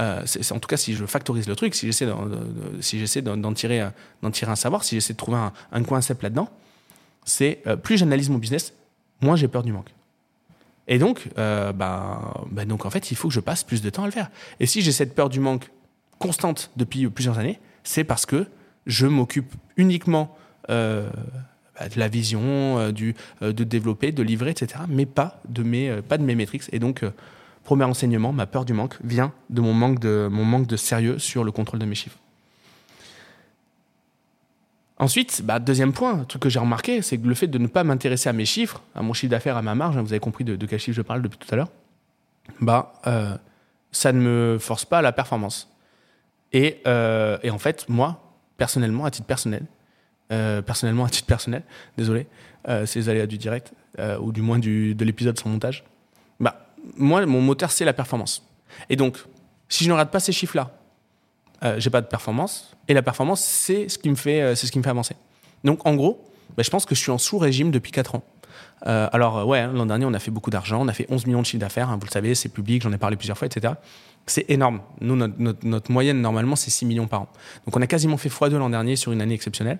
[0.00, 2.28] euh, en tout cas si je factorise le truc, si j'essaie d'en,
[2.80, 3.02] si
[3.54, 3.88] tirer,
[4.32, 6.50] tirer un savoir, si j'essaie de trouver un, un concept là-dedans,
[7.24, 8.74] c'est plus j'analyse mon business,
[9.20, 9.94] moins j'ai peur du manque.
[10.86, 11.72] Et donc, bah,
[12.50, 14.30] bah, donc, en fait, il faut que je passe plus de temps à le faire.
[14.60, 15.70] Et si j'ai cette peur du manque
[16.18, 18.46] constante depuis plusieurs années, c'est parce que
[18.86, 20.36] je m'occupe uniquement
[20.70, 21.08] euh,
[21.78, 25.62] bah, de la vision, euh, du, euh, de développer, de livrer, etc., mais pas de
[25.62, 26.64] mes, pas de mes métriques.
[26.72, 27.04] Et donc,
[27.64, 31.18] premier enseignement, ma peur du manque vient de mon manque de, mon manque de sérieux
[31.18, 32.18] sur le contrôle de mes chiffres.
[34.98, 37.66] Ensuite, bah, deuxième point, un truc que j'ai remarqué, c'est que le fait de ne
[37.66, 40.20] pas m'intéresser à mes chiffres, à mon chiffre d'affaires, à ma marge, hein, vous avez
[40.20, 41.70] compris de, quel chiffre je parle depuis tout à l'heure,
[42.60, 42.92] bah,
[43.90, 45.68] ça ne me force pas à la performance.
[46.52, 48.24] Et, et en fait, moi,
[48.56, 49.66] personnellement, à titre personnel,
[50.32, 51.62] euh, personnellement, à titre personnel,
[51.98, 52.26] désolé,
[52.68, 55.84] euh, c'est les aléas du direct, euh, ou du moins du, de l'épisode sans montage,
[56.40, 58.48] bah, moi, mon moteur, c'est la performance.
[58.88, 59.18] Et donc,
[59.68, 60.70] si je ne rate pas ces chiffres-là,
[61.64, 64.72] euh, j'ai pas de performance, et la performance, c'est ce qui me fait, c'est ce
[64.72, 65.16] qui me fait avancer.
[65.64, 66.24] Donc, en gros,
[66.56, 68.22] bah, je pense que je suis en sous-régime depuis 4 ans.
[68.84, 71.40] alors, ouais, hein, l'an dernier, on a fait beaucoup d'argent, on a fait 11 millions
[71.40, 73.74] de chiffres d'affaires, hein, vous le savez, c'est public, j'en ai parlé plusieurs fois, etc.
[74.26, 74.80] C'est énorme.
[75.00, 77.28] Nous, notre, moyenne, normalement, c'est 6 millions par an.
[77.66, 79.78] Donc, on a quasiment fait x2 l'an dernier sur une année exceptionnelle.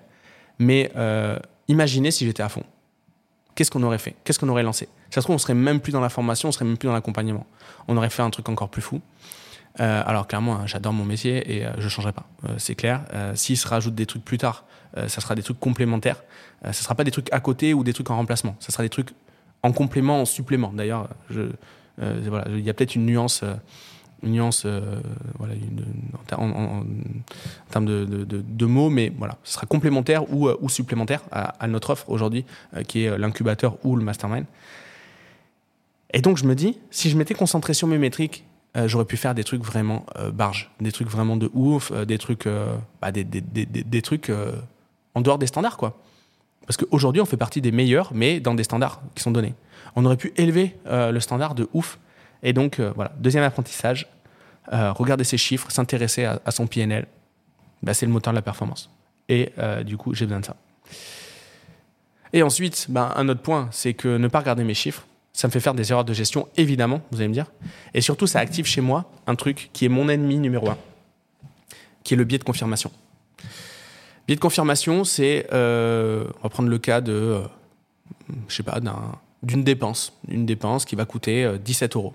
[0.59, 2.63] Mais euh, imaginez si j'étais à fond.
[3.55, 4.15] Qu'est-ce qu'on aurait fait?
[4.23, 4.87] Qu'est-ce qu'on aurait lancé?
[5.09, 6.93] Ça se trouve, on serait même plus dans la formation, on serait même plus dans
[6.93, 7.45] l'accompagnement.
[7.87, 9.01] On aurait fait un truc encore plus fou.
[9.79, 12.25] Euh, alors clairement, hein, j'adore mon métier et euh, je ne changerai pas.
[12.57, 13.05] c'est clair.
[13.35, 16.23] S'il se rajoute des trucs plus tard, ça sera des trucs complémentaires.
[16.65, 18.55] ne sera pas des trucs à côté ou des trucs en remplacement.
[18.59, 19.09] Ça sera des trucs
[19.63, 20.71] en complément, en supplément.
[20.73, 23.43] D'ailleurs, il y a peut-être une nuance
[24.25, 24.99] une nuance euh,
[25.37, 25.53] voilà,
[26.37, 26.83] en,
[27.69, 32.45] termes de, mots, mais voilà, ce sera complémentaire ou, euh, supplémentaire à, notre offre aujourd'hui,
[32.75, 34.45] euh, qui est l'incubateur ou le mastermind.
[36.13, 38.45] Et donc je me dis, si je m'étais concentré sur mes métriques,
[38.85, 42.47] j'aurais pu faire des trucs vraiment barges, des trucs vraiment de ouf, des trucs,
[43.01, 44.31] bah, des, trucs
[45.13, 45.97] en dehors des standards, quoi.
[46.67, 49.53] Parce qu'aujourd'hui, on fait partie des meilleurs, mais dans des standards qui sont donnés.
[49.95, 51.99] On aurait pu élever le standard de ouf
[52.45, 54.07] et donc, euh, voilà, deuxième apprentissage,
[54.71, 57.07] euh, regarder ses chiffres, s'intéresser à, son PNL,
[57.81, 58.91] bah, c'est le moteur de la performance.
[59.27, 60.55] Et euh, du coup, j'ai besoin de ça.
[62.33, 65.51] Et ensuite, bah, un autre point, c'est que ne pas regarder mes chiffres, ça me
[65.51, 67.51] fait faire des erreurs de gestion, évidemment, vous allez me dire.
[67.93, 70.77] Et surtout, ça active chez moi un truc qui est mon ennemi numéro un,
[72.05, 72.89] qui est le biais de confirmation.
[74.27, 77.41] Biais de confirmation, c'est, on va prendre le cas de,
[78.47, 78.79] je sais pas,
[79.43, 82.13] d'une dépense, une dépense qui va coûter 17 euros.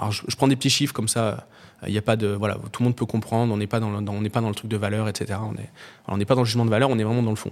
[0.00, 1.46] Alors, je, prends des petits chiffres comme ça.
[1.86, 3.52] Il n'y a pas de voilà, tout le monde peut comprendre.
[3.52, 5.38] On n'est pas dans, le, on n'est pas dans le truc de valeur, etc.
[5.42, 5.70] On n'est
[6.08, 6.88] on n'est pas dans le jugement de valeur.
[6.88, 7.50] On est vraiment dans le fond.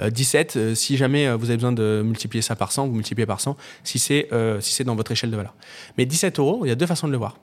[0.00, 0.56] 17.
[0.56, 3.26] Euh, euh, si jamais euh, vous avez besoin de multiplier ça par 100, vous multipliez
[3.26, 3.56] par 100.
[3.82, 4.28] Si c'est
[4.60, 5.54] si c'est dans votre échelle de valeur.
[5.96, 7.36] Mais 17 euros, il y a deux façons de le voir.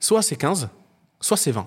[0.00, 0.68] Soit c'est 15,
[1.20, 1.66] soit c'est 20.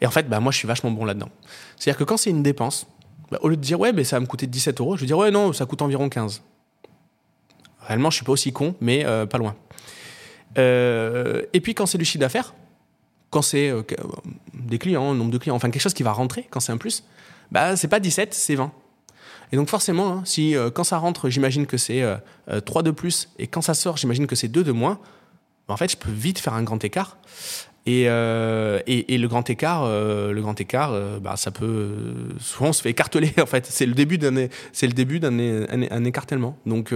[0.00, 1.30] Et en fait, bah, moi, je suis vachement bon là-dedans.
[1.76, 2.86] C'est-à-dire que quand c'est une dépense,
[3.32, 5.06] bah, au lieu de dire ouais, mais ça va me coûter 17 euros, je vais
[5.06, 6.42] dire ouais, non, ça coûte environ 15.
[7.80, 9.56] Réellement, je suis pas aussi con, mais pas loin.
[10.58, 12.54] Euh, et puis quand c'est du chiffre d'affaires,
[13.30, 13.82] quand c'est euh,
[14.54, 17.04] des clients, nombre de clients, enfin quelque chose qui va rentrer, quand c'est un plus,
[17.52, 18.72] bah c'est pas 17, c'est 20.
[19.52, 22.04] Et donc forcément, hein, si euh, quand ça rentre, j'imagine que c'est
[22.64, 24.98] 3 de plus, et quand ça sort, j'imagine que c'est 2 de moins,
[25.68, 27.16] bah, en fait, je peux vite faire un grand écart.
[28.06, 31.94] Et, et, le grand écart, le grand écart, bah, ça peut
[32.38, 33.66] souvent on se fait écarteler en fait.
[33.66, 36.56] C'est le début d'un, c'est le début d'un un, écartèlement.
[36.66, 36.94] Donc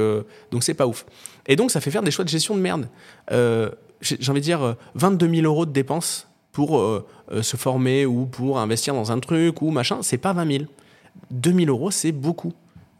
[0.50, 1.04] donc c'est pas ouf.
[1.46, 2.88] Et donc, ça fait faire des choix de gestion de merde.
[3.33, 7.04] Euh, j'ai envie de dire 22 euh, 000 euros de dépenses pour euh,
[7.42, 10.64] se former ou pour investir dans un truc ou machin, c'est pas 20 000.
[11.30, 12.52] 2 000 euros, c'est beaucoup.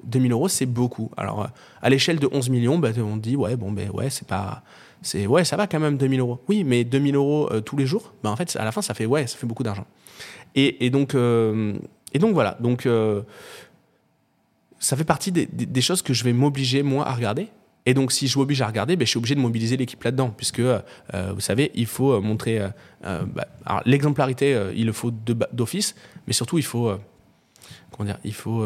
[0.05, 1.11] 2 000 euros, c'est beaucoup.
[1.17, 1.49] Alors,
[1.81, 4.63] à l'échelle de 11 millions, bah, on dit, ouais, bon, ben ouais, c'est pas.
[5.05, 6.41] C'est, ouais, ça va quand même, 2 000 euros.
[6.49, 8.95] Oui, mais 2 000 euros tous les jours, bah, en fait, à la fin, ça
[8.95, 9.87] fait, ouais, ça fait beaucoup d'argent.
[10.55, 12.57] Et, et, donc, voilà.
[12.61, 12.89] Donc,
[14.85, 17.49] ça fait partie des, choses que je vais m'obliger, moi, à regarder.
[17.87, 20.31] Et donc, si je m'oblige à regarder, ben, je suis obligé de mobiliser l'équipe là-dedans,
[20.31, 20.81] puisque, euh,
[21.35, 22.61] vous savez, il faut euh, montrer.
[23.05, 23.47] Euh, bah,
[23.85, 25.95] l'exemplarité, il le faut d'office,
[26.27, 26.93] mais surtout, il faut.
[27.91, 28.65] comment dire il faut,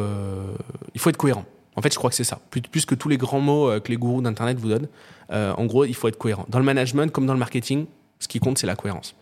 [0.95, 1.45] il faut être cohérent.
[1.79, 2.41] En fait, je crois que c'est ça.
[2.51, 4.89] Plus, que tous les grands mots que les gourous d'Internet vous donnent,
[5.31, 6.45] en gros, il faut être cohérent.
[6.49, 7.87] Dans le management, comme dans le marketing,
[8.19, 9.15] ce qui compte, c'est la cohérence.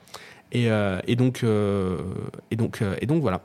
[0.53, 0.67] Et,
[1.17, 3.43] donc, et, donc, et donc, voilà.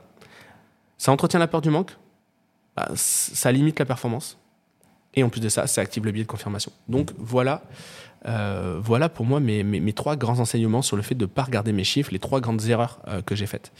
[0.96, 1.96] Ça entretient la peur du manque,
[2.74, 4.38] bah, ça limite la performance
[5.14, 6.72] et en plus de ça, ça active le biais de confirmation.
[6.88, 7.62] Donc voilà,
[8.26, 11.42] euh, voilà pour moi mes, mes, trois grands enseignements sur le fait de ne pas
[11.42, 13.72] regarder mes chiffres, les trois grandes erreurs euh, que j'ai faites.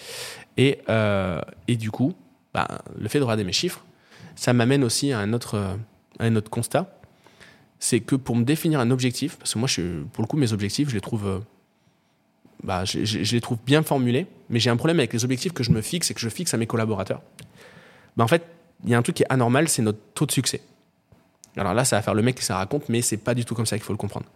[0.57, 2.13] Et, euh, et du coup,
[2.53, 2.69] bah,
[2.99, 3.85] le fait de regarder mes chiffres,
[4.43, 5.77] ça m'amène aussi à un autre,
[6.19, 6.99] un autre constat.
[7.79, 9.69] C'est que pour me définir un objectif, parce que moi,
[10.13, 11.43] pour le coup, mes objectifs, je les trouve,
[12.65, 15.63] bah, je, je, les trouve bien formulés, mais j'ai un problème avec les objectifs que
[15.63, 17.23] je me fixe et que je fixe à mes collaborateurs.
[18.17, 18.43] Bah, en fait,
[18.83, 20.61] il y a un truc qui est anormal, c'est notre taux de succès.
[21.57, 23.55] Alors là, ça va faire le mec qui ça raconte, mais c'est pas du tout
[23.55, 24.27] comme ça qu'il faut le comprendre.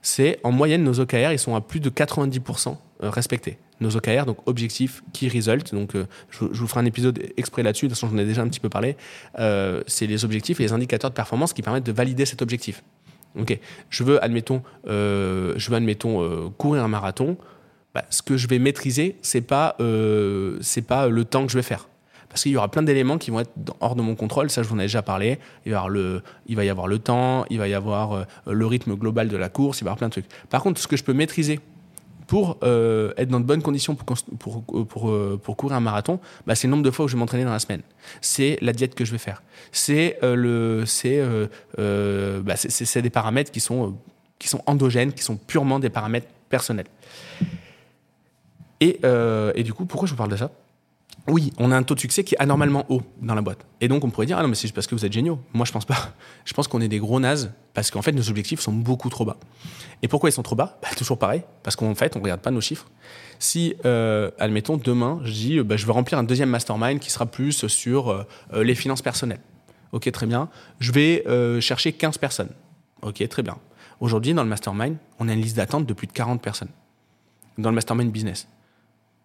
[0.00, 3.58] C'est en moyenne, nos OKR, ils sont à plus de 90% euh, respectés.
[3.80, 7.86] Nos OKR, donc objectifs qui result, donc euh, je, vous ferai un épisode exprès là-dessus,
[7.86, 8.96] de toute façon j'en ai déjà un petit peu parlé,
[9.38, 12.82] euh, c'est les objectifs et les indicateurs de performance qui permettent de valider cet objectif.
[13.38, 13.58] Ok,
[13.90, 17.36] je veux, admettons, je veux, admettons courir un marathon,
[17.94, 19.76] bah, ce que je vais maîtriser, c'est pas,
[20.60, 21.86] c'est pas le temps que je vais faire
[22.30, 24.50] parce qu'il y aura plein d'éléments qui vont être hors de mon contrôle.
[24.50, 25.38] Ça, je vous en ai déjà parlé.
[25.66, 28.12] Il va y avoir le, il va y avoir le temps, il va y avoir
[28.12, 30.26] euh, le rythme global de la course, il va y avoir plein de trucs.
[30.48, 31.58] Par contre, ce que je peux maîtriser
[32.30, 36.20] pour euh, être dans de bonnes conditions pour, pour, pour, euh, pour courir un marathon,
[36.46, 37.82] bah, c'est le nombre de fois où je vais m'entraîner dans la semaine.
[38.20, 39.42] C'est la diète que je vais faire.
[39.72, 40.28] C'est bah,
[43.02, 43.96] des paramètres qui sont,
[44.38, 46.86] qui sont endogènes, qui sont purement des paramètres personnels.
[48.78, 49.00] Et,
[49.56, 50.52] et du coup, pourquoi je vous parle de ça?
[51.28, 53.64] Oui, on a un taux de succès qui est anormalement haut dans la boîte.
[53.80, 55.38] Et donc on pourrait dire ah non mais c'est parce que vous êtes géniaux.
[55.52, 56.14] Moi je pense pas.
[56.44, 59.24] Je pense qu'on est des gros nazes parce qu'en fait nos objectifs sont beaucoup trop
[59.24, 59.36] bas.
[60.02, 60.78] Et pourquoi ils sont trop bas?
[60.82, 62.88] Bah, Toujours pareil, parce qu'en fait on regarde pas nos chiffres.
[63.38, 67.26] Si euh, admettons demain je dis bah, je veux remplir un deuxième mastermind qui sera
[67.26, 69.40] plus sur euh, euh, les finances personnelles.
[69.92, 70.48] Ok très bien.
[70.78, 71.24] Je vais
[71.60, 72.50] chercher 15 personnes.
[73.02, 73.58] Ok très bien.
[74.00, 76.70] Aujourd'hui dans le mastermind on a une liste d'attente de plus de 40 personnes
[77.58, 78.48] dans le mastermind business.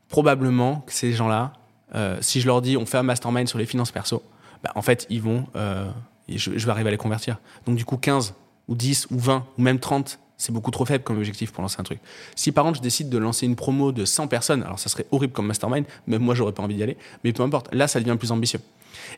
[0.10, 1.54] Probablement que ces gens-là
[1.96, 4.24] euh, si je leur dis on fait un mastermind sur les finances perso,
[4.64, 5.90] bah, en fait, ils vont, euh,
[6.28, 7.38] je, vais arriver à les convertir.
[7.66, 8.34] Donc, du coup, 15
[8.68, 11.78] ou 10 ou 20 ou même 30, c'est beaucoup trop faible comme objectif pour lancer
[11.80, 12.00] un truc.
[12.36, 15.06] Si par contre je décide de lancer une promo de 100 personnes, alors ça serait
[15.12, 18.02] horrible comme mastermind, même moi j'aurais pas envie d'y aller, mais peu importe, là ça
[18.02, 18.60] devient plus ambitieux.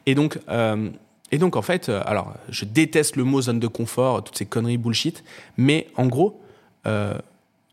[0.05, 0.91] Et donc, euh,
[1.31, 4.77] et donc en fait, alors je déteste le mot zone de confort, toutes ces conneries
[4.77, 5.23] bullshit,
[5.57, 6.39] mais en gros,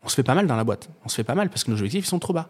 [0.05, 0.89] on se fait pas mal dans la boîte.
[1.05, 2.49] On se fait pas mal parce que nos objectifs ils sont trop bas.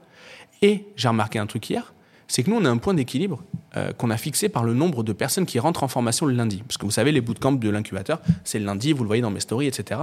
[0.63, 1.93] Et j'ai remarqué un truc hier,
[2.29, 3.43] c'est que nous, on a un point d'équilibre
[3.77, 6.63] euh, qu'on a fixé par le nombre de personnes qui rentrent en formation le lundi.
[6.67, 9.31] Parce que vous savez, les bootcamps de l'incubateur, c'est le lundi, vous le voyez dans
[9.31, 10.01] mes stories, etc.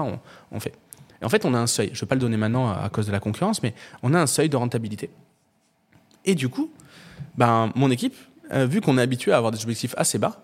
[0.52, 0.74] On, fait.
[1.22, 1.90] Et en fait, on a un seuil.
[1.94, 4.20] Je ne vais pas le donner maintenant à, cause de la concurrence, mais on a
[4.20, 5.10] un seuil de rentabilité.
[6.26, 6.72] Et du coup,
[7.38, 8.16] ben, mon équipe,
[8.52, 10.44] euh, vu qu'on est habitué à avoir des objectifs assez bas,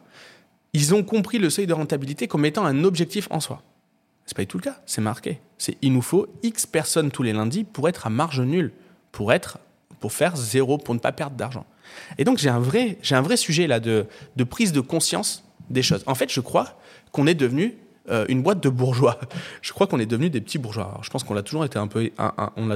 [0.73, 3.61] ils ont compris le seuil de rentabilité comme étant un objectif en soi.
[4.25, 5.39] C'est pas du tout le cas, c'est marqué.
[5.57, 8.73] C'est il nous faut X personnes tous les lundis pour être à marge nulle,
[9.11, 9.59] pour être
[9.99, 11.65] pour faire zéro, pour ne pas perdre d'argent.
[12.17, 14.05] Et donc j'ai un vrai, un vrai sujet là de,
[14.35, 16.03] de, prise de conscience des choses.
[16.07, 16.79] En fait, je crois
[17.11, 17.77] qu'on est devenu
[18.09, 19.19] euh, une boîte de bourgeois.
[19.61, 20.99] Je crois qu'on est devenu des petits bourgeois.
[21.01, 22.09] je pense qu'on l'a toujours un peu,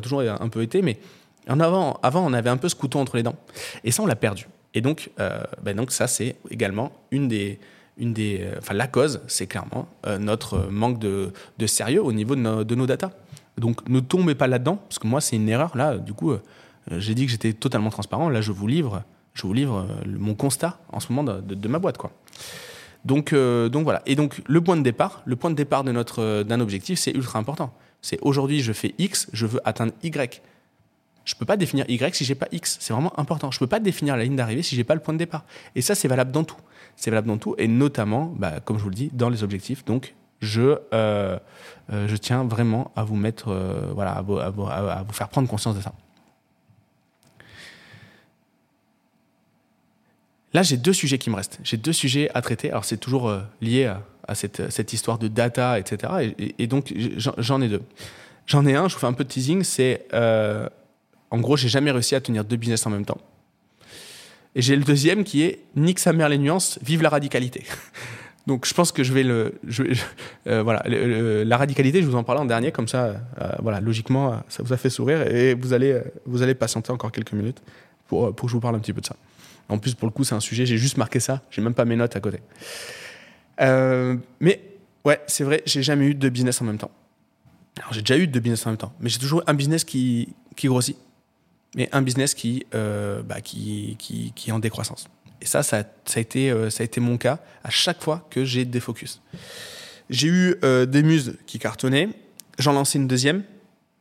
[0.01, 0.99] toujours un peu été, mais
[1.47, 3.35] en avant, avant, on avait un peu ce couteau entre les dents.
[3.83, 4.47] Et ça, on l'a perdu.
[4.73, 7.59] Et donc, euh, ben donc ça, c'est également une des,
[7.97, 9.87] une des, euh, enfin la cause, c'est clairement
[10.19, 13.11] notre manque de, de, sérieux au niveau de de nos datas.
[13.57, 15.97] Donc, ne tombez pas là-dedans, parce que moi, c'est une erreur là.
[15.97, 16.33] Du coup
[16.89, 18.29] j'ai dit que j'étais totalement transparent.
[18.29, 21.79] Là, je vous livre, je vous livre euh, mon constat en ce moment de, ma
[21.79, 22.11] boîte, quoi.
[23.05, 24.01] Donc, euh, donc voilà.
[24.05, 27.11] Et donc le point de départ, le point de départ de notre d'un objectif, c'est
[27.11, 27.73] ultra important.
[28.01, 30.41] C'est aujourd'hui, je fais X, je veux atteindre Y.
[31.23, 32.77] Je peux pas définir Y si j'ai pas X.
[32.79, 33.51] C'est vraiment important.
[33.51, 35.45] Je peux pas définir la ligne d'arrivée si j'ai pas le point de départ.
[35.75, 36.57] Et ça, c'est valable dans tout.
[36.95, 39.85] C'est valable dans tout, et notamment, bah, comme je vous le dis, dans les objectifs.
[39.85, 43.51] Donc, je, je tiens vraiment à vous mettre,
[43.95, 44.21] voilà, à
[45.03, 45.93] vous faire prendre conscience de ça.
[50.53, 51.59] Là, j'ai deux sujets qui me restent.
[51.63, 52.69] J'ai deux sujets à traiter.
[52.71, 53.85] Alors, c'est toujours euh, lié
[54.27, 56.33] à, cette, histoire de data, etc.
[56.57, 57.81] Et, donc, j'en ai deux.
[58.47, 60.67] J'en ai un, je vous fais un peu de teasing, c'est euh,
[61.31, 63.19] en gros, j'ai jamais réussi à tenir deux business en même temps.
[64.55, 67.65] Et j'ai le deuxième qui est nique sa mère les nuances, vive la radicalité.
[68.47, 69.53] Donc je pense que je vais le,
[70.47, 73.15] euh, voilà, la radicalité, je vous en parlais en dernier, comme ça,
[73.61, 77.33] voilà, logiquement, ça vous a fait sourire et vous allez, vous allez patienter encore quelques
[77.33, 77.61] minutes
[78.07, 79.15] pour, pour que je vous parle un petit peu de ça.
[79.71, 81.85] En plus, pour le coup, c'est un sujet, j'ai juste marqué ça, j'ai même pas
[81.85, 82.39] mes notes à côté.
[83.61, 84.61] Euh, mais
[85.05, 86.91] ouais, c'est vrai, j'ai jamais eu de business en même temps.
[87.79, 90.35] Alors, j'ai déjà eu de business en même temps, mais j'ai toujours un business qui,
[90.57, 90.97] qui grossit,
[91.77, 95.07] mais un business qui, euh, bah, qui, qui, est en décroissance.
[95.41, 98.27] Et ça, ça, ça, a été, euh, ça a été mon cas à chaque fois
[98.29, 99.21] que j'ai des focus.
[100.09, 100.55] J'ai eu
[100.87, 102.09] des muses qui cartonnaient,
[102.59, 103.43] j'en lançais une deuxième,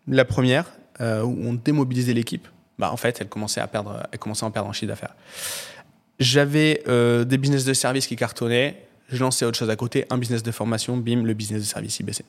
[0.09, 2.49] la première, où on démobilisait l'équipe,
[2.81, 5.15] bah, en fait, elle commençait à perdre, elle commençait à en perdre en chiffre d'affaires.
[6.19, 10.19] J'avais euh, des business de service qui cartonnaient, je lançais autre chose à côté, un
[10.19, 12.25] business de formation, bim, le business de service IBC.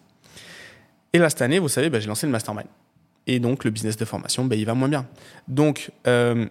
[1.14, 2.68] Et là, cette année, vous savez, bah, j'ai lancé le mastermind.
[3.28, 5.08] Et donc, le business de formation, bah, il va moins bien.
[5.48, 6.48] Donc, euh,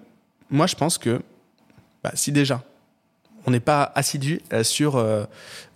[0.49, 1.21] moi, je pense que
[2.15, 2.65] si déjà,
[3.47, 5.25] on n'est pas assidu euh, sur, euh,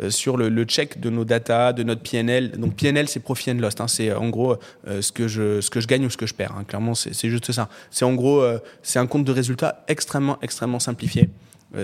[0.03, 2.53] euh, sur le, check de nos data, de notre PNL.
[2.53, 3.75] Donc PNL, c'est profit and loss.
[3.79, 3.89] Hein.
[3.89, 6.55] C'est en gros ce, que je, ce que je gagne ou ce que je perds.
[6.57, 6.65] Hein.
[6.65, 7.69] Clairement, c'est juste ça.
[7.91, 8.45] C'est en gros,
[8.83, 11.29] c'est un compte de résultats extrêmement, extrêmement simplifié.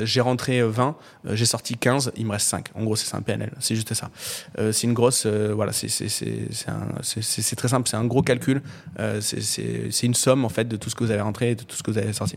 [0.05, 0.97] j'ai rentré 20,
[1.33, 2.69] j'ai sorti 15, il me reste 5.
[2.75, 4.11] En gros, c'est un PNL, c'est juste ça.
[4.57, 5.89] c'est une grosse, voilà, c'est
[7.57, 8.63] très simple, c'est un gros calcul,
[9.21, 11.77] c'est une somme en fait de tout ce que vous avez rentré et de tout
[11.77, 12.37] ce que vous avez sorti.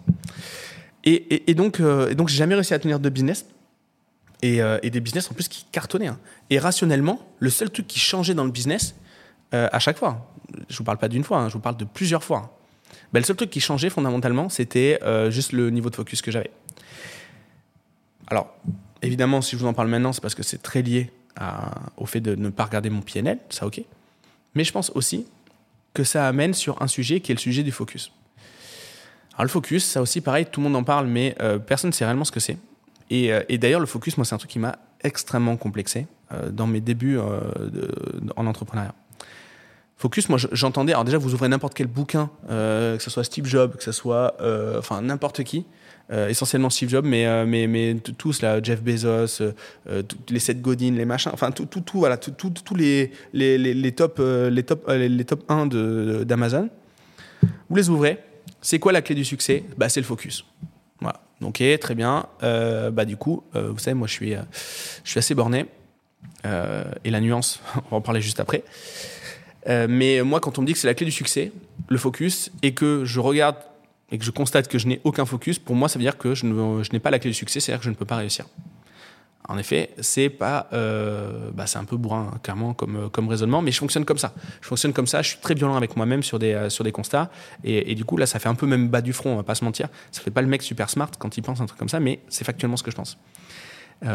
[1.06, 3.46] Et, donc, et donc j'ai jamais réussi à tenir de business.
[4.42, 6.08] Et, et, des business en plus qui cartonnaient.
[6.08, 6.20] Hein.
[6.50, 8.96] Et rationnellement, le seul truc qui changeait dans le business,
[9.52, 10.34] à chaque fois,
[10.70, 12.38] je vous parle pas d'une fois, hein, je vous parle de plusieurs fois.
[12.38, 12.50] Hein.
[13.14, 16.32] Ben, le seul truc qui changeait fondamentalement, c'était euh, juste le niveau de focus que
[16.32, 16.52] j'avais.
[18.28, 18.56] Alors,
[19.02, 21.12] évidemment, si je vous en parle maintenant, c'est parce que c'est très lié
[21.98, 23.82] au fait de ne pas regarder mon PNL, ça ok.
[24.54, 25.26] Mais je pense aussi
[25.94, 28.12] que ça amène sur un sujet qui est le sujet du focus.
[29.36, 31.94] Alors le focus, ça aussi pareil, tout le monde en parle, mais euh, personne ne
[31.94, 32.58] sait réellement ce que c'est.
[33.10, 36.08] Et, euh, et d'ailleurs, le focus, moi, c'est un truc qui m'a extrêmement complexé
[36.52, 37.20] dans mes débuts
[38.36, 38.96] en entrepreneuriat.
[40.04, 43.46] Focus, moi j'entendais, alors déjà vous ouvrez n'importe quel bouquin, euh, que ce soit Steve
[43.46, 45.66] Jobs, que ce soit euh, enfin n'importe qui,
[46.12, 49.42] euh, essentiellement Steve Jobs, mais, mais, mais tous là, Jeff Bezos,
[50.30, 53.92] les Seth Godin, les machins, enfin tout, tout, tout voilà, tous les, les, les, les,
[53.94, 55.68] top, les, top, les, top 1
[56.26, 56.70] d'Amazon.
[57.70, 58.20] Vous les ouvrez,
[58.64, 59.64] c'est quoi la clé du succès?
[59.78, 60.44] Bah, C'est le focus.
[61.00, 61.22] Voilà.
[61.42, 62.26] Ok, très bien.
[62.42, 65.66] bah, du coup, vous savez, moi je suis, je suis assez borné.
[66.46, 68.64] et la nuance, on va en parler juste après.
[69.68, 71.52] Euh, mais moi, quand on me dit que c'est la clé du succès,
[71.88, 73.56] le focus, et que je regarde
[74.12, 76.36] et que je constate que je n'ai aucun focus, pour moi, ça veut dire que
[76.36, 78.46] je, n'ai pas la clé du succès, c'est-à-dire que je ne peux pas réussir.
[79.50, 83.62] En effet, c'est pas, euh, bah, c'est un peu bourrin, hein, clairement, comme, comme raisonnement,
[83.62, 84.34] mais je fonctionne comme ça.
[84.62, 86.94] Je fonctionne comme ça, je suis très violent avec moi-même sur des, euh, sur des
[86.94, 87.30] constats,
[87.64, 89.56] et, du coup, là, ça fait un peu même bas du front, on va pas
[89.56, 89.90] se mentir.
[90.12, 92.20] Ça fait pas le mec super smart quand il pense un truc comme ça, mais
[92.30, 93.18] c'est factuellement ce que je pense.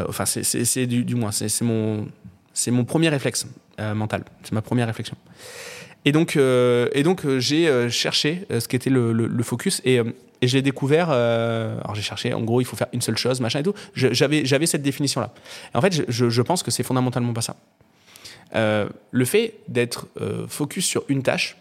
[0.09, 2.09] enfin, c'est du, du moins, c'est mon,
[2.59, 3.47] c'est mon premier réflexe
[3.79, 4.25] euh, mental.
[4.43, 5.17] C'est ma première réflexion.
[6.04, 9.96] Et donc, euh, et donc euh, j'ai cherché ce qu'était le, focus et,
[10.40, 11.11] et j'ai découvert.
[11.11, 12.32] alors j'ai cherché.
[12.32, 13.74] En gros, il faut faire une seule chose, machin et tout.
[13.94, 15.32] J'avais cette définition là.
[15.74, 17.56] en fait, je, je, pense que c'est fondamentalement pas ça.
[18.54, 20.06] le fait d'être
[20.48, 21.56] focus sur une tâche,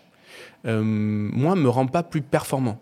[0.63, 2.79] moi, me rend pas plus performant.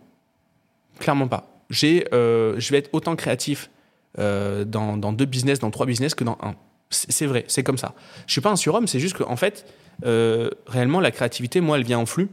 [0.99, 1.47] Clairement pas.
[1.69, 3.69] J'ai, je vais être autant créatif
[4.17, 6.55] dans deux business, dans trois business que dans un.
[6.89, 7.93] C'est vrai, c'est comme ça.
[8.27, 9.65] Je suis pas un surhomme, c'est juste qu'en en fait,
[10.05, 12.29] euh, réellement, la créativité, moi, elle vient en flux.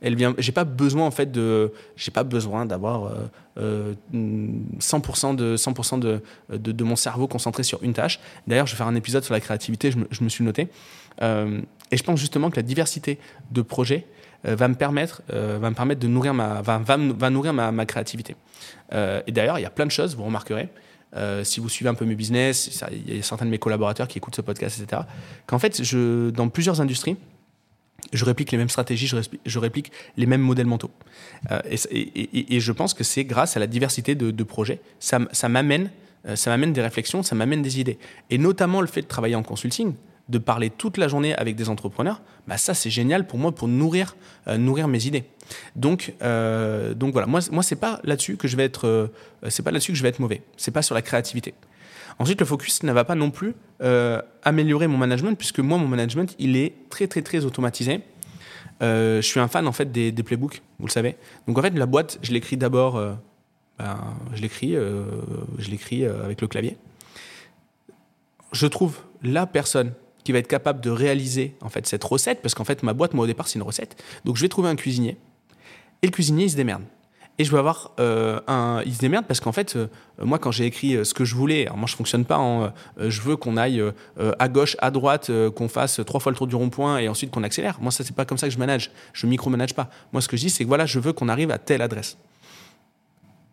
[0.00, 0.34] Elle vient.
[0.36, 1.72] J'ai pas besoin en fait de.
[1.96, 3.10] J'ai pas besoin d'avoir
[3.58, 8.20] euh, 100% euh, de 100% de, de, mon cerveau concentré sur une tâche.
[8.46, 9.90] D'ailleurs, je vais faire un épisode sur la créativité.
[9.90, 10.68] Je me, je me suis noté.
[11.22, 13.18] Euh, et je pense justement que la diversité
[13.50, 14.06] de projets
[14.42, 18.36] va me permettre va me permettre de nourrir ma va, va, va nourrir ma créativité.
[18.92, 20.16] et d'ailleurs, il y a plein de choses.
[20.16, 20.68] Vous remarquerez
[21.16, 24.08] euh, si vous suivez un peu mes business, il y a certains de mes collaborateurs
[24.08, 25.02] qui écoutent ce podcast, etc.,
[25.46, 25.80] qu'en fait,
[26.32, 27.16] dans plusieurs industries,
[28.12, 29.10] je réplique les mêmes stratégies,
[29.46, 30.90] je réplique, les mêmes modèles mentaux.
[31.50, 34.80] Euh, et, je pense que c'est grâce à la diversité de, projets.
[34.98, 35.90] Ça m'amène
[36.26, 37.98] euh, ça m'amène des réflexions, ça m'amène des idées.
[38.30, 39.92] Et notamment le fait de travailler en consulting,
[40.28, 43.68] de parler toute la journée avec des entrepreneurs, bah ça c'est génial pour moi pour
[43.68, 45.24] nourrir, nourrir mes idées.
[45.76, 49.08] Donc, euh, donc voilà, moi, moi c'est pas là-dessus que je vais être, euh,
[49.48, 50.42] c'est pas là-dessus que je vais être mauvais.
[50.56, 51.54] C'est pas sur la créativité.
[52.18, 55.88] Ensuite, le focus ne va pas non plus euh, améliorer mon management, puisque moi, mon
[55.88, 58.00] management, il est très, très, très automatisé.
[58.80, 61.16] je suis un fan en fait des, playbooks, vous le savez.
[61.46, 63.00] Donc en fait, la boîte, je l'écris d'abord,
[63.78, 66.76] ben, je l'écris, je l'écris avec le clavier.
[68.52, 69.92] Je trouve la personne
[70.24, 73.14] qui va être capable de réaliser en fait cette recette, parce qu'en fait, ma boîte,
[73.14, 74.02] moi au départ, c'est une recette.
[74.24, 75.16] Donc je vais trouver un cuisinier
[76.02, 76.82] et le cuisinier, il se démerde.
[77.38, 78.82] Et je vais avoir euh, un.
[78.86, 79.88] Il se démerde parce qu'en fait, euh,
[80.22, 82.72] moi, quand j'ai écrit euh, ce que je voulais, alors moi, je fonctionne pas en.
[82.98, 83.82] je veux qu'on aille
[84.38, 87.42] à gauche, à droite, qu'on fasse trois fois le tour du rond-point et ensuite qu'on
[87.42, 87.78] accélère.
[87.80, 88.92] Moi, ça, c'est pas comme ça que je manage.
[89.14, 89.88] Je micromanage pas.
[90.12, 92.18] Moi, ce que je dis, c'est que voilà, je veux qu'on arrive à telle adresse.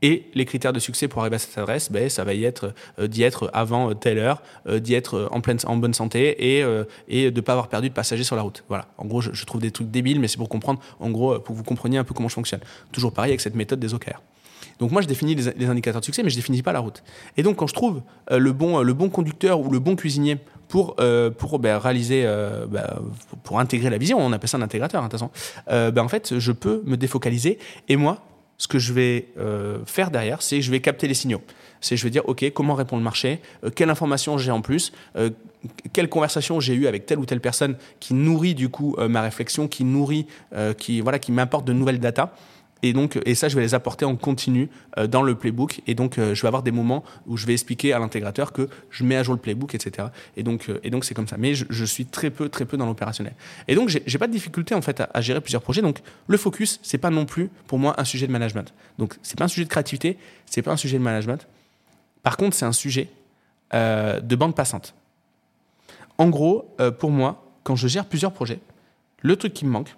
[0.01, 2.73] Et les critères de succès pour arriver à cette adresse, ben, ça va y être
[2.99, 6.57] euh, d'y être avant euh, telle heure, euh, d'y être en, pleine, en bonne santé
[6.57, 6.65] et,
[7.07, 8.63] et de ne pas avoir perdu de passagers sur la route.
[8.67, 8.87] Voilà.
[8.97, 11.57] En gros, je, trouve des trucs débiles, mais c'est pour comprendre, en gros, pour que
[11.57, 12.61] vous compreniez un peu comment je fonctionne.
[12.91, 14.21] Toujours pareil avec cette méthode des OKR.
[14.79, 17.03] Donc moi, je définis les, indicateurs de succès, mais je définis pas la route.
[17.37, 20.37] Et donc, quand je trouve le, bon, le bon conducteur ou le bon cuisinier
[20.67, 20.95] pour,
[21.37, 22.23] pour ben, réaliser,
[22.67, 22.87] ben,
[23.43, 26.51] pour intégrer la vision, on appelle ça un intégrateur, hein, de ben, en fait, je
[26.51, 27.59] peux me défocaliser
[27.89, 28.23] et moi,
[28.61, 31.41] ce que je vais euh, faire derrière, c'est que je vais capter les signaux.
[31.79, 34.91] C'est je vais dire, OK, comment répond le marché euh, Quelle information j'ai en plus
[35.15, 35.31] euh,
[35.93, 39.67] Quelle conversation j'ai eue avec telle ou telle personne qui nourrit du coup ma réflexion,
[39.67, 40.27] qui nourrit,
[40.77, 42.33] qui, voilà, qui m'apporte de nouvelles datas
[42.83, 45.81] et donc, et ça, je vais les apporter en continu euh, dans le playbook.
[45.87, 48.69] Et donc, euh, je vais avoir des moments où je vais expliquer à l'intégrateur que
[48.89, 50.07] je mets à jour le playbook, etc.
[50.35, 51.37] Et donc, euh, et donc, c'est comme ça.
[51.37, 53.33] Mais je, suis très peu, très peu dans l'opérationnel.
[53.67, 55.81] Et donc, j'ai pas de difficulté en fait à, à, gérer plusieurs projets.
[55.81, 58.73] Donc, le focus, c'est pas non plus pour moi un sujet de management.
[58.97, 61.47] Donc, c'est pas un sujet de créativité, c'est pas un sujet de management.
[62.23, 63.09] Par contre, c'est un sujet
[63.73, 64.93] de bande passante.
[66.17, 68.59] En gros, pour moi, quand je gère plusieurs projets,
[69.21, 69.95] le truc qui me manque,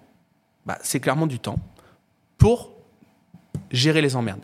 [0.64, 1.58] bah, c'est clairement du temps
[2.38, 2.73] pour
[3.74, 4.42] gérer les emmerdes.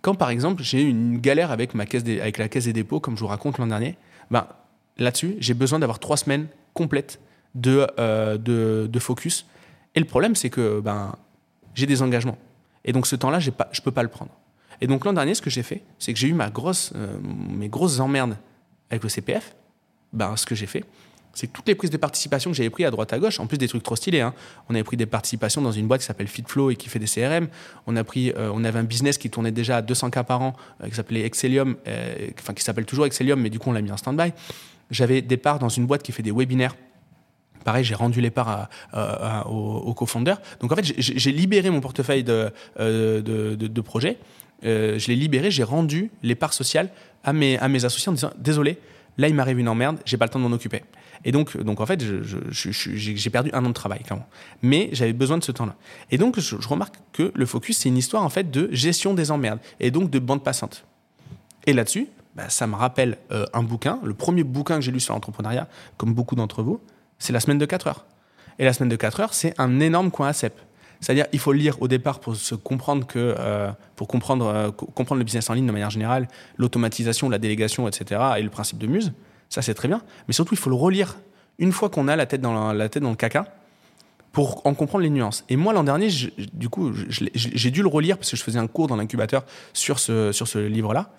[0.00, 3.00] Quand par exemple j'ai eu une galère avec, ma caisse avec la caisse des dépôts,
[3.00, 3.96] comme je vous raconte l'an dernier,
[4.30, 4.46] ben,
[4.96, 7.20] là-dessus, j'ai besoin d'avoir trois semaines complètes
[7.54, 9.46] de, euh, de, focus.
[9.94, 11.14] Et le problème, c'est que ben,
[11.74, 12.38] j'ai des engagements.
[12.84, 14.30] Et donc ce temps-là, je ne peux pas le prendre.
[14.80, 17.18] Et donc l'an dernier, ce que j'ai fait, c'est que j'ai eu ma grosse, euh,
[17.22, 18.36] mes grosses emmerdes
[18.90, 19.54] avec le CPF.
[20.12, 20.84] Ben, ce que j'ai fait,
[21.34, 23.58] c'est toutes les prises de participation que j'avais prises à droite à gauche, en plus
[23.58, 24.34] des trucs trop stylés, hein.
[24.68, 27.06] on avait pris des participations dans une boîte qui s'appelle Fitflow et qui fait des
[27.06, 27.48] CRM.
[27.86, 30.42] On a pris, euh, on avait un business qui tournait déjà à 200 k par
[30.42, 33.72] an, euh, qui s'appelait Excelium, euh, enfin qui s'appelle toujours Excelium, mais du coup on
[33.72, 34.32] l'a mis en stand-by.
[34.90, 36.74] J'avais des parts dans une boîte qui fait des webinaires.
[37.64, 38.68] Pareil, j'ai rendu les parts
[39.46, 40.40] aux, co-founders.
[40.60, 44.16] Donc en fait, j'ai libéré mon portefeuille de, de, projets.
[44.62, 46.88] je l'ai libéré, j'ai rendu les parts sociales
[47.24, 48.78] à mes, à mes associés en disant désolé,
[49.18, 50.82] là il m'arrive une emmerde, j'ai pas le temps de m'en occuper.
[51.24, 52.02] Et donc, donc en fait,
[52.50, 54.28] j'ai perdu un an de travail, clairement.
[54.62, 55.74] Mais j'avais besoin de ce temps-là.
[56.10, 59.30] Et donc, je, remarque que le focus, c'est une histoire en fait de gestion des
[59.30, 60.84] emmerdes et donc de bande passante.
[61.66, 62.06] Et là-dessus,
[62.36, 65.68] bah, ça me rappelle euh, un bouquin, le premier bouquin que j'ai lu sur l'entrepreneuriat,
[65.96, 66.80] comme beaucoup d'entre vous,
[67.18, 68.06] c'est La semaine de 4 heures.
[68.60, 70.32] Et la semaine de 4 heures, c'est un énorme coin à.
[71.00, 75.18] C'est-à-dire, il faut lire au départ pour se comprendre que, euh, pour comprendre, euh, comprendre
[75.18, 78.86] le business en ligne de manière générale, l'automatisation, la délégation, etc., et le principe de
[78.86, 79.12] Muse.
[79.48, 80.02] Ça, c'est très bien.
[80.26, 81.16] Mais surtout, il faut le relire
[81.58, 83.46] une fois qu'on a la tête dans, la, tête dans le caca
[84.32, 85.44] pour en comprendre les nuances.
[85.48, 86.08] Et moi, l'an dernier,
[86.52, 89.98] du coup, j'ai dû le relire parce que je faisais un cours dans l'incubateur sur
[89.98, 91.10] ce, sur ce livre-là.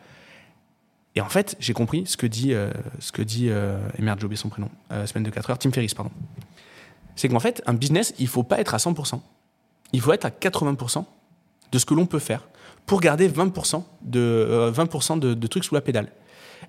[1.16, 4.20] Et en fait, j'ai compris ce que dit, euh, ce que dit euh, et merde,
[4.20, 6.12] j'ai oublié son prénom, euh, semaine de 4 heures, Tim Ferriss, pardon.
[7.16, 9.20] C'est qu'en fait, un business, il faut pas être à 100%.
[9.94, 11.06] Il faut être à 80%
[11.72, 12.48] de ce que l'on peut faire
[12.86, 16.12] pour garder 20% de, 20 de, de trucs sous la pédale.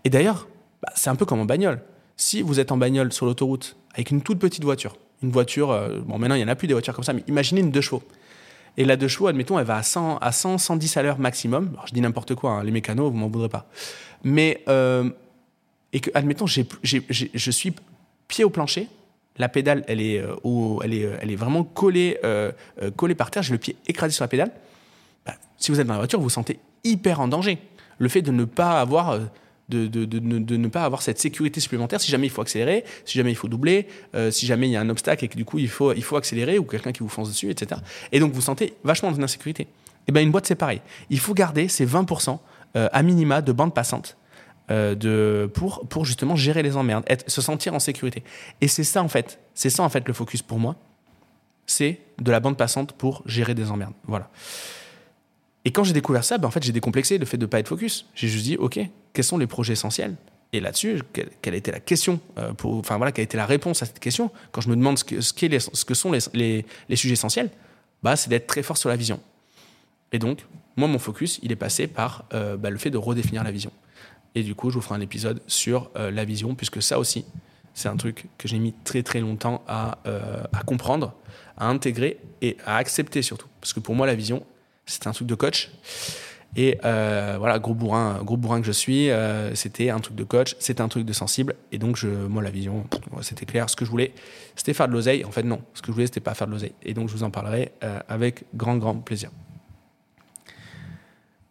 [0.05, 0.49] Et d'ailleurs,
[0.83, 1.83] bah, c'est un peu comme en bagnole.
[2.17, 6.01] Si vous êtes en bagnole sur l'autoroute avec une toute petite voiture, une voiture, euh,
[6.01, 7.81] bon maintenant il n'y en a plus des voitures comme ça, mais imaginez une deux
[7.81, 8.03] chevaux.
[8.77, 11.77] Et la deux chevaux, admettons, elle va à 100, à 100 110 à l'heure maximum.
[11.87, 13.67] je dis n'importe quoi, hein, les mécanos, vous m'en voudrez pas.
[14.23, 15.11] Mais, euh,
[15.93, 17.75] et que, admettons, je suis
[18.29, 18.89] pied au plancher,
[19.41, 22.19] la pédale, elle est, euh, elle est, elle est vraiment collée,
[22.97, 24.53] collée par terre, j'ai le pied écrasé sur la pédale.
[25.27, 27.59] Bah, si vous êtes dans la voiture, vous vous sentez hyper en danger.
[27.99, 29.19] Le fait de ne pas avoir
[29.71, 33.37] de, ne pas avoir cette sécurité supplémentaire si jamais il faut accélérer, si jamais il
[33.37, 35.69] faut doubler, euh, si jamais il y a un obstacle et que du coup il
[35.69, 37.81] faut, il faut accélérer ou quelqu'un qui vous fonce dessus, etc.
[38.13, 39.63] Et donc vous sentez vachement dans une insécurité.
[39.63, 39.69] Et
[40.09, 40.81] eh bien une boîte c'est pareil.
[41.09, 42.39] Il faut garder ces 20%
[42.77, 44.17] euh, à minima de bande passante
[44.71, 48.23] euh, de, pour, pour justement gérer les emmerdes, être, se sentir en sécurité.
[48.61, 50.77] Et c'est ça en fait, c'est ça en fait le focus pour moi,
[51.67, 53.95] c'est de la bande passante pour gérer des emmerdes.
[54.07, 54.31] Voilà.
[55.65, 57.59] Et quand j'ai découvert ça, ben en fait, j'ai décomplexé le fait de ne pas
[57.59, 58.07] être focus.
[58.15, 58.79] J'ai juste dit, OK,
[59.13, 60.17] quels sont les projets essentiels?
[60.53, 63.47] Et là-dessus, quelle, a été la question euh, pour, Enfin voilà, quelle a été la
[63.47, 64.31] réponse à cette question?
[64.53, 67.51] Quand je me demande ce que, ce, que sont les, les, sujets essentiels,
[68.03, 69.21] bah, c'est d'être très fort sur la vision.
[70.13, 70.45] Et donc,
[70.77, 73.71] moi, mon focus, il est passé par euh, bah, le fait de redéfinir la vision.
[74.35, 77.25] Et du coup, je vous ferai un épisode sur euh, la vision, puisque ça aussi,
[77.75, 79.99] c'est un truc que j'ai mis très très longtemps à,
[80.53, 81.15] à comprendre,
[81.57, 83.47] à intégrer et à accepter surtout.
[83.61, 84.45] Parce que pour moi, la vision,
[84.87, 85.71] c'était un truc de coach.
[86.57, 90.25] Et euh, voilà, gros bourrin, gros bourrin que je suis, euh, c'était un truc de
[90.25, 91.55] coach, c'était un truc de sensible.
[91.71, 92.85] Et donc, moi, la vision,
[93.23, 93.71] c'était clair.
[93.71, 94.13] Ce que je voulais,
[94.57, 95.25] c'était faire de l'oseille.
[95.25, 95.61] En fait, non.
[95.75, 96.73] Ce que je voulais, c'était pas faire de l'oseille.
[96.83, 99.31] Et donc, je vous en parlerai euh, avec grand, grand plaisir.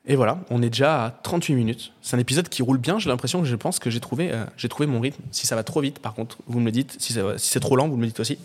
[0.09, 1.93] Et voilà, on est déjà à 38 minutes.
[2.01, 2.99] C'est un épisode qui roule bien.
[2.99, 5.21] J'ai l'impression je pense que j'ai trouvé, j'ai trouvé mon rythme.
[5.31, 6.97] Si ça va trop vite, par contre, vous me le dites.
[6.99, 8.39] Si, si c'est trop lent, vous me le dites aussi.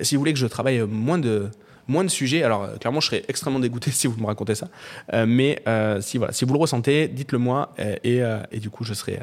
[0.00, 1.50] si vous voulez que je travaille moins de,
[1.88, 2.42] moins de sujets.
[2.42, 4.68] Alors, euh, clairement, je serais extrêmement dégoûté si vous me racontez ça.
[5.12, 8.94] Euh, mais euh, si, voilà, si vous le ressentez, dites-le moi et, du coup, je,
[8.94, 9.20] serai,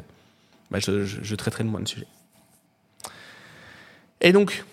[0.70, 2.06] bah, je, traiterai de moins de sujets.
[4.20, 4.64] Et donc,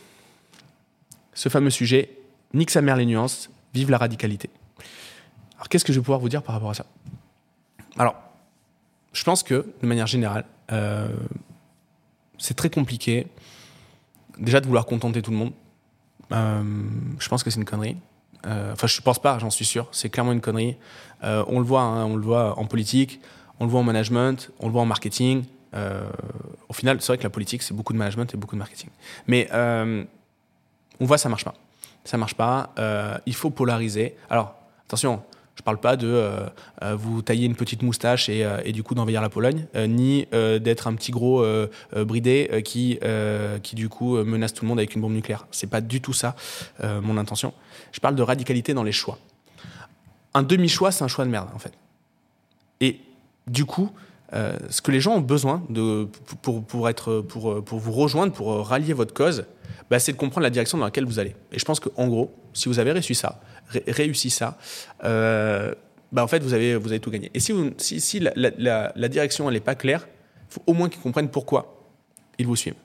[1.34, 2.10] ce fameux sujet,
[2.54, 4.50] nique sa mère les nuances, vive la radicalité.
[5.64, 6.86] Alors, qu'est-ce que je vais pouvoir vous dire par rapport à ça?
[7.98, 8.16] Alors,
[9.14, 10.44] je pense que, de manière générale,
[12.38, 13.28] c'est très compliqué
[14.38, 15.54] déjà de vouloir contenter tout le monde.
[16.34, 16.62] Euh,
[17.18, 17.96] je pense que c'est une connerie.
[18.46, 19.88] Euh, enfin, je pense pas, j'en suis sûr.
[19.94, 20.76] C'est clairement une connerie.
[21.24, 23.22] Euh, on le voit, hein, on le voit en politique,
[23.62, 25.46] on le voit en management, on le voit en marketing.
[26.70, 28.90] au final, c'est vrai que la politique, c'est beaucoup de management et beaucoup de marketing.
[29.28, 31.56] Mais on voit, ça marche pas.
[32.04, 32.74] Ça marche pas.
[33.26, 34.18] il faut polariser.
[34.30, 34.56] Alors,
[34.86, 35.24] attention,
[35.56, 36.40] je ne parle pas de euh,
[36.82, 40.88] euh, vous tailler une petite moustache et, euh, du coup d'envahir la Pologne, ni d'être
[40.88, 41.46] un petit gros
[41.96, 43.00] bridé qui,
[43.62, 45.46] qui du coup menace tout le monde avec une bombe nucléaire.
[45.52, 46.36] C'est pas du tout ça
[46.82, 47.54] mon intention.
[47.92, 49.20] Je parle de radicalité dans les choix.
[50.34, 51.74] Un demi-choix, c'est un choix de merde en fait.
[52.82, 53.00] Et
[53.46, 53.92] du coup,
[54.32, 56.08] ce que les gens ont besoin de,
[56.42, 59.46] pour, pour, être, pour, pour vous rejoindre, pour rallier votre cause,
[59.90, 61.36] bah, c'est de comprendre la direction dans laquelle vous allez.
[61.52, 63.40] Et je pense qu'en gros, si vous avez réussi ça,
[63.88, 64.58] réussi ça,
[66.14, 67.32] bah, en fait, vous avez, vous avez tout gagné.
[67.34, 70.08] Et si, si, si la, la, la, direction n'est pas claire,
[70.50, 71.84] il faut au moins qu'ils comprennent pourquoi
[72.38, 72.76] ils vous suivent.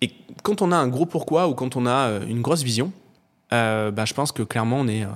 [0.00, 0.10] Et
[0.42, 2.92] quand on a un gros pourquoi ou quand on a euh, une grosse vision,
[3.52, 5.08] euh, bah, je pense que clairement, on est, euh,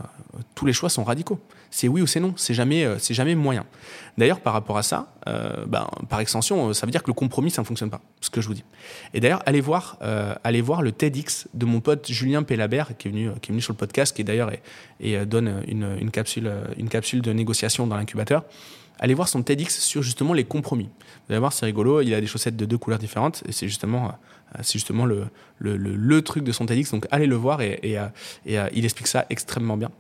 [0.55, 1.41] tous les choix sont radicaux.
[1.71, 3.65] C'est oui ou c'est non, c'est jamais, euh, c'est jamais moyen.
[4.17, 5.13] D'ailleurs, par rapport à ça,
[5.67, 8.41] bah, par extension, ça veut dire que le compromis, ça ne fonctionne pas, ce que
[8.41, 8.65] je vous dis.
[9.15, 9.97] Et d'ailleurs, allez voir,
[10.43, 13.61] allez voir le TEDx de mon pote Julien Pellabert, qui est venu, qui est venu
[13.61, 14.51] sur le podcast, qui d'ailleurs
[14.99, 18.43] et, donne une, capsule, une capsule de négociation dans l'incubateur
[18.99, 20.85] allez voir son TEDx sur justement les compromis.
[20.85, 23.69] Vous allez voir, c'est rigolo, il a des chaussettes de deux couleurs différentes, et c'est
[23.69, 25.27] justement, euh, c'est justement le,
[25.59, 28.07] le, le, truc de son TEDx, donc allez le voir, et, et, euh,
[28.49, 29.91] euh, il explique ça extrêmement bien.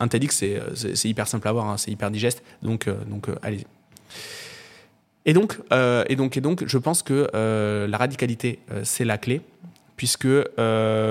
[0.00, 0.44] Un TEDx,
[0.74, 3.66] c'est hyper simple à voir, hein, c'est hyper digeste, donc, donc allez-y.
[5.26, 5.58] Et donc,
[6.08, 9.42] et, donc, et donc, je pense que la radicalité, c'est la clé,
[9.96, 10.28] puisque,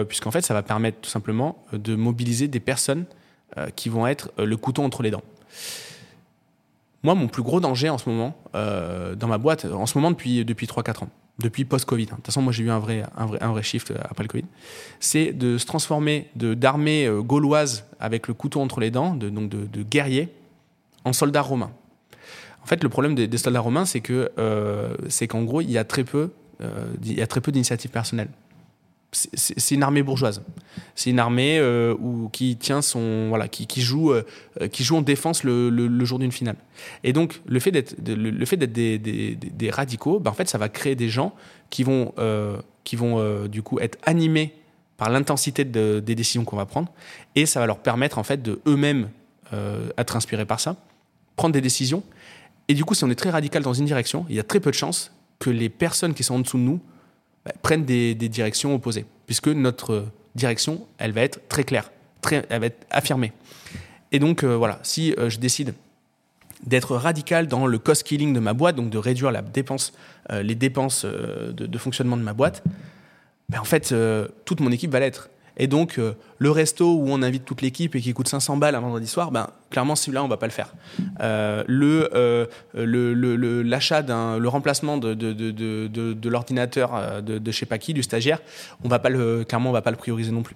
[0.08, 3.06] puisqu'en fait, ça va permettre tout simplement de mobiliser des personnes
[3.76, 5.24] qui vont être le couteau entre les dents.
[7.04, 10.12] Moi, mon plus gros danger en ce moment, euh, dans ma boîte, en ce moment
[10.12, 12.08] depuis, depuis 3-4 ans, depuis post-Covid, hein.
[12.12, 14.24] de toute façon, moi j'ai eu un vrai, un, vrai, un vrai shift euh, après
[14.24, 14.46] le Covid,
[15.00, 19.50] c'est de se transformer d'armée euh, gauloise avec le couteau entre les dents, de, donc
[19.50, 20.30] de, de guerrier,
[21.06, 21.72] en soldat romain.
[22.64, 24.30] En fait, le problème des, soldats romains, c'est que
[25.08, 26.32] c'est qu'en gros, il y a très peu,
[27.02, 28.28] il y a très peu d'initiatives personnelles
[29.12, 30.44] c'est une armée bourgeoise.
[30.96, 31.96] C'est une armée euh,
[32.32, 34.24] qui tient son voilà, qui, joue euh,
[34.72, 36.58] qui joue en défense le, jour d'une finale.
[37.04, 40.68] Et donc le fait d'être le, fait d'être des, radicaux, bah, en fait ça va
[40.70, 41.34] créer des gens
[41.70, 44.54] qui vont euh, qui vont du coup être animés
[44.98, 46.92] par l'intensité de, des décisions qu'on va prendre
[47.36, 49.10] et ça va leur permettre en fait de eux-mêmes
[49.98, 50.76] être inspirés par ça,
[51.38, 52.04] prendre des décisions.
[52.68, 54.60] Et du coup, si on est très radical dans une direction, il y a très
[54.60, 56.82] peu de chances que les personnes qui sont en dessous de nous
[57.48, 61.92] bah, prennent des, directions opposées, puisque notre direction, elle va être très claire,
[62.22, 63.32] très, elle va être affirmée.
[64.12, 65.74] Et donc, euh, voilà, si euh, je décide
[66.66, 71.06] d'être radical dans le cost killing de ma boîte, donc de réduire euh, les dépenses
[71.06, 72.64] de, de, fonctionnement de ma boîte,
[73.48, 73.96] ben en fait,
[74.44, 75.30] toute mon équipe va l'être.
[75.58, 78.76] Et donc, euh, le resto où on invite toute l'équipe et qui coûte 500 balles
[78.76, 80.74] un vendredi soir, ben, clairement, celui-là, on va pas le faire.
[81.20, 87.94] Euh, le, euh, le, l'achat le remplacement de, l'ordinateur de, de je sais pas qui,
[87.94, 88.40] du stagiaire,
[88.84, 90.56] on va pas le, clairement, on va pas le prioriser non plus.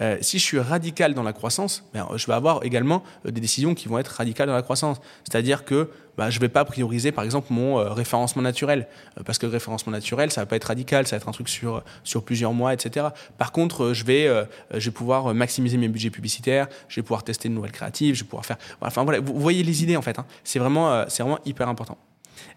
[0.00, 3.40] Euh, si je suis radical dans la croissance, ben, je vais avoir également euh, des
[3.40, 4.98] décisions qui vont être radicales dans la croissance.
[5.24, 8.88] C'est-à-dire que ben, je ne vais pas prioriser, par exemple, mon euh, référencement naturel.
[9.24, 11.48] parce que le référencement naturel, ça va pas être radical, ça va être un truc
[11.48, 13.08] sur, sur plusieurs mois, etc.
[13.36, 14.28] Par contre, je vais,
[14.74, 18.24] je vais pouvoir maximiser mes budgets publicitaires, je vais pouvoir tester de nouvelles créatives, je
[18.24, 18.58] vais pouvoir faire...
[18.80, 20.18] Enfin voilà, vous voyez les idées en fait.
[20.18, 20.26] Hein.
[20.44, 21.98] C'est vraiment, c'est vraiment hyper important.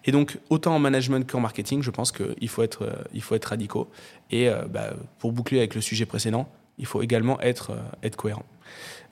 [0.05, 2.89] Et donc, autant en management qu'en marketing, je pense qu'il faut être,
[3.21, 3.89] faut être radicaux.
[4.31, 8.45] Et bah, pour boucler avec le sujet précédent, il faut également être, euh, être cohérent.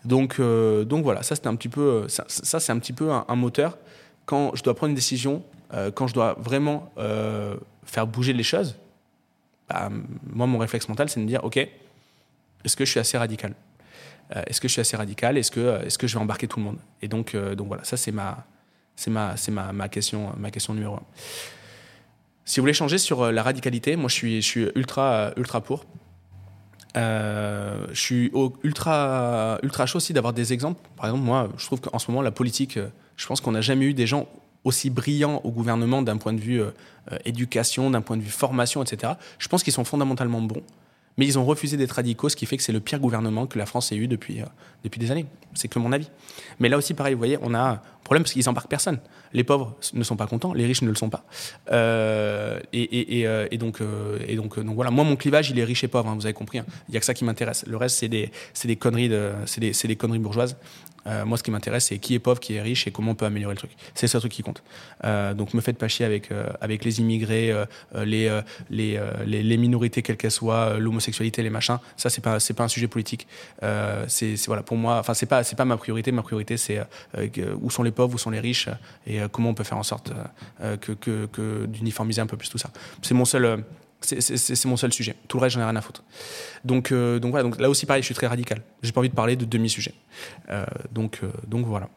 [0.06, 3.36] Donc, euh, donc voilà, ça c'est un petit peu, ça, c'est un petit peu un,
[3.36, 3.78] moteur
[4.26, 5.44] quand je dois prendre une décision,
[5.74, 6.92] euh, quand je dois vraiment
[7.86, 8.76] faire bouger les choses.
[9.70, 9.90] Bah,
[10.24, 13.54] moi, mon réflexe mental, c'est de me dire, ok, est-ce que je suis assez radical?
[14.48, 15.38] Est-ce que je suis assez radical?
[15.38, 16.78] Est-ce que, est-ce que je vais embarquer tout le monde?
[17.02, 18.46] Et donc, donc voilà, ça c'est ma,
[19.08, 21.04] ma, ma, ma question, ma question numéro un.
[22.46, 25.86] Si vous voulez changer sur la radicalité, moi je suis, je suis ultra, ultra pour.
[26.98, 28.32] Euh, je suis
[28.64, 30.82] ultra, ultra chaud aussi d'avoir des exemples.
[30.98, 33.62] Par exemple, moi, je trouve qu'en ce moment, la politique, euh, je pense qu'on n'a
[33.62, 34.28] jamais eu des gens
[34.64, 36.72] aussi brillants au gouvernement d'un point de vue euh,
[37.26, 39.14] éducation, d'un point de vue formation, etc.
[39.40, 40.64] Je pense qu'ils sont fondamentalement bons,
[41.18, 43.58] mais ils ont refusé d'être radicaux, ce qui fait que c'est le pire gouvernement que
[43.58, 44.42] la France ait eu depuis,
[44.84, 45.26] depuis des années.
[45.54, 46.10] C'est que mon avis.
[46.60, 49.00] Mais là aussi, pareil, vous voyez, on a un problème parce qu'ils n'embarquent personne.
[49.34, 51.24] Les pauvres ne sont pas contents, les riches ne le sont pas.
[51.72, 54.20] Euh, et, euh, donc, euh,
[54.66, 56.60] voilà, moi mon clivage il est riche et pauvre, hein, vous avez compris.
[56.60, 56.66] Hein.
[56.90, 57.64] Il n'y a que ça qui m'intéresse.
[57.68, 58.32] Le reste c'est des,
[58.66, 60.58] des conneries de, des, des, conneries bourgeoises.
[61.08, 63.16] Euh, moi, ce qui m'intéresse, c'est qui est pauvre, qui est riche et comment on
[63.16, 63.72] peut améliorer le truc.
[63.96, 64.64] C'est ce truc qui compte.
[65.04, 67.54] Euh, donc, me faites pas chier avec, euh, avec les immigrés,
[67.96, 71.78] les, les, les, minorités, quelles qu'elles soient, l'homosexualité, les machins.
[71.98, 73.28] Ça, c'est pas, c'est pas un sujet politique.
[74.08, 76.12] c'est, voilà, pour moi, enfin, c'est pas, c'est pas ma priorité.
[76.12, 76.82] Ma priorité, c'est
[77.62, 78.70] où sont les pauvres, où sont les riches
[79.08, 80.12] et comment on peut faire en sorte
[80.82, 82.70] que d'uniformiser un peu plus tout ça.
[83.02, 83.64] C'est mon seul
[84.02, 85.16] c'est mon seul sujet.
[85.28, 86.04] Tout le reste, j'en ai rien à foutre.
[86.66, 87.44] Donc, euh, donc voilà.
[87.44, 88.62] Donc là aussi, pareil, je suis très radical.
[88.82, 89.94] J'ai pas envie de parler de demi-sujets.
[90.50, 91.90] Euh, donc, euh, donc voilà.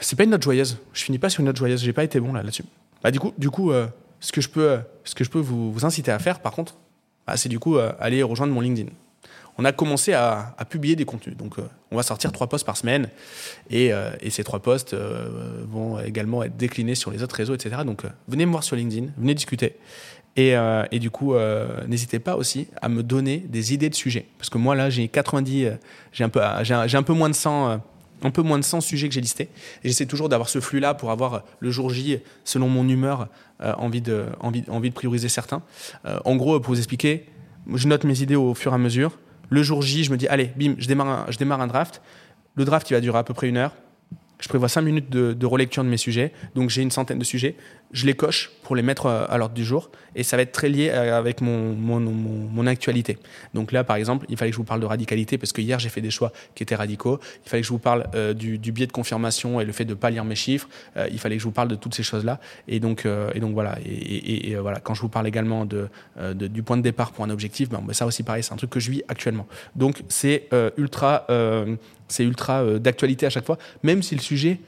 [0.00, 0.78] C'est pas une note joyeuse.
[0.92, 1.82] Je finis pas sur une note joyeuse.
[1.82, 2.64] J'ai pas été bon là là-dessus.
[3.02, 3.72] Bah, du coup, du coup,
[4.20, 6.76] ce que je peux, ce que je peux vous, inciter à faire, par contre,
[7.26, 8.90] bah, c'est du coup aller rejoindre mon LinkedIn.
[9.58, 11.36] On a commencé à, publier des contenus.
[11.36, 11.56] Donc,
[11.90, 13.08] on va sortir trois posts par semaine
[13.70, 13.92] et,
[14.30, 17.82] ces trois posts vont également être déclinés sur les autres réseaux, etc.
[17.84, 19.76] Donc, venez me voir sur LinkedIn, venez discuter.
[20.36, 20.56] Et,
[20.98, 21.34] du coup,
[21.86, 24.26] n'hésitez pas aussi à me donner des idées de sujets.
[24.38, 25.68] Parce que moi, là, j'ai 90,
[26.12, 27.80] j'ai un, peu, un, peu moins de 100
[28.22, 29.48] un peu moins de 100 sujets que j'ai listés.
[29.82, 33.28] Et j'essaie toujours d'avoir ce flux-là pour avoir le jour J, selon mon humeur,
[33.62, 34.26] euh, envie, de,
[34.94, 35.62] prioriser certains.
[36.06, 37.26] Euh, en gros, pour vous expliquer,
[37.74, 39.18] je note mes idées au fur et à mesure.
[39.52, 42.00] Le jour J, je me dis, allez, bim, je démarre un draft.
[42.54, 43.72] Le draft, il va durer à peu près une heure.
[44.42, 46.32] Je prévois 5 minutes de, relecture de mes sujets.
[46.56, 47.54] Donc j'ai une centaine de sujets.
[47.92, 49.90] Je les coche pour les mettre euh, à l'ordre du jour.
[50.16, 53.18] Et ça va être très lié euh, avec mon, mon, actualité.
[53.54, 55.78] Donc là, par exemple, il fallait que je vous parle de radicalité parce que hier,
[55.78, 57.20] j'ai fait des choix qui étaient radicaux.
[57.44, 59.90] Il fallait que je vous parle euh, du, biais de confirmation et le fait de
[59.90, 60.68] ne pas lire mes chiffres.
[61.10, 62.40] il fallait que je vous parle de toutes ces choses-là.
[62.66, 63.06] Et donc,
[63.52, 63.78] voilà.
[63.84, 64.80] Et, voilà.
[64.80, 65.88] Quand je vous parle également de,
[66.34, 68.80] du point de départ pour un objectif, ben, ça aussi, pareil, c'est un truc que
[68.80, 69.46] je vis actuellement.
[69.76, 71.26] Donc c'est ultra
[72.12, 74.60] c'est ultra euh, d'actualité à chaque fois, même si le sujet,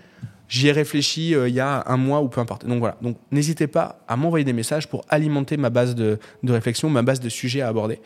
[0.48, 2.66] j'y ai réfléchi euh, il y a un mois ou peu importe.
[2.66, 6.90] Donc voilà, donc n'hésitez pas à m'envoyer des messages pour alimenter ma base de, réflexion,
[6.90, 8.00] ma base de sujets à aborder.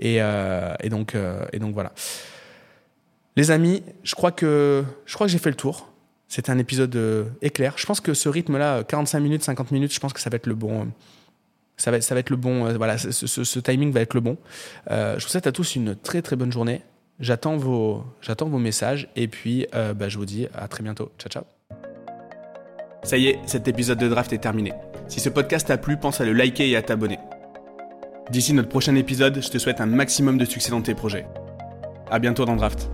[0.00, 1.14] Et, euh, donc,
[1.72, 1.92] voilà.
[3.36, 4.84] Les amis, je crois que,
[5.26, 5.88] j'ai fait le tour.
[6.28, 6.96] C'était un épisode
[7.40, 7.74] éclair.
[7.76, 10.46] Je pense que ce rythme-là, 45 minutes, 50 minutes, je pense que ça va être
[10.46, 10.88] le bon.
[11.76, 12.72] Ça va, le bon.
[12.74, 14.36] voilà, ce, timing va être le bon.
[14.88, 16.82] je vous souhaite à tous une très très bonne journée.
[17.20, 21.10] J'attends vos, j'attends vos messages et puis euh, bah, je vous dis à très bientôt.
[21.18, 21.42] Ciao, ciao.
[23.02, 24.72] Ça y est, cet épisode de draft est terminé.
[25.08, 27.18] Si ce podcast t'a plu, pense à le liker et à t'abonner.
[28.30, 31.26] D'ici notre prochain épisode, je te souhaite un maximum de succès dans tes projets.
[32.10, 32.90] À bientôt dans Draft.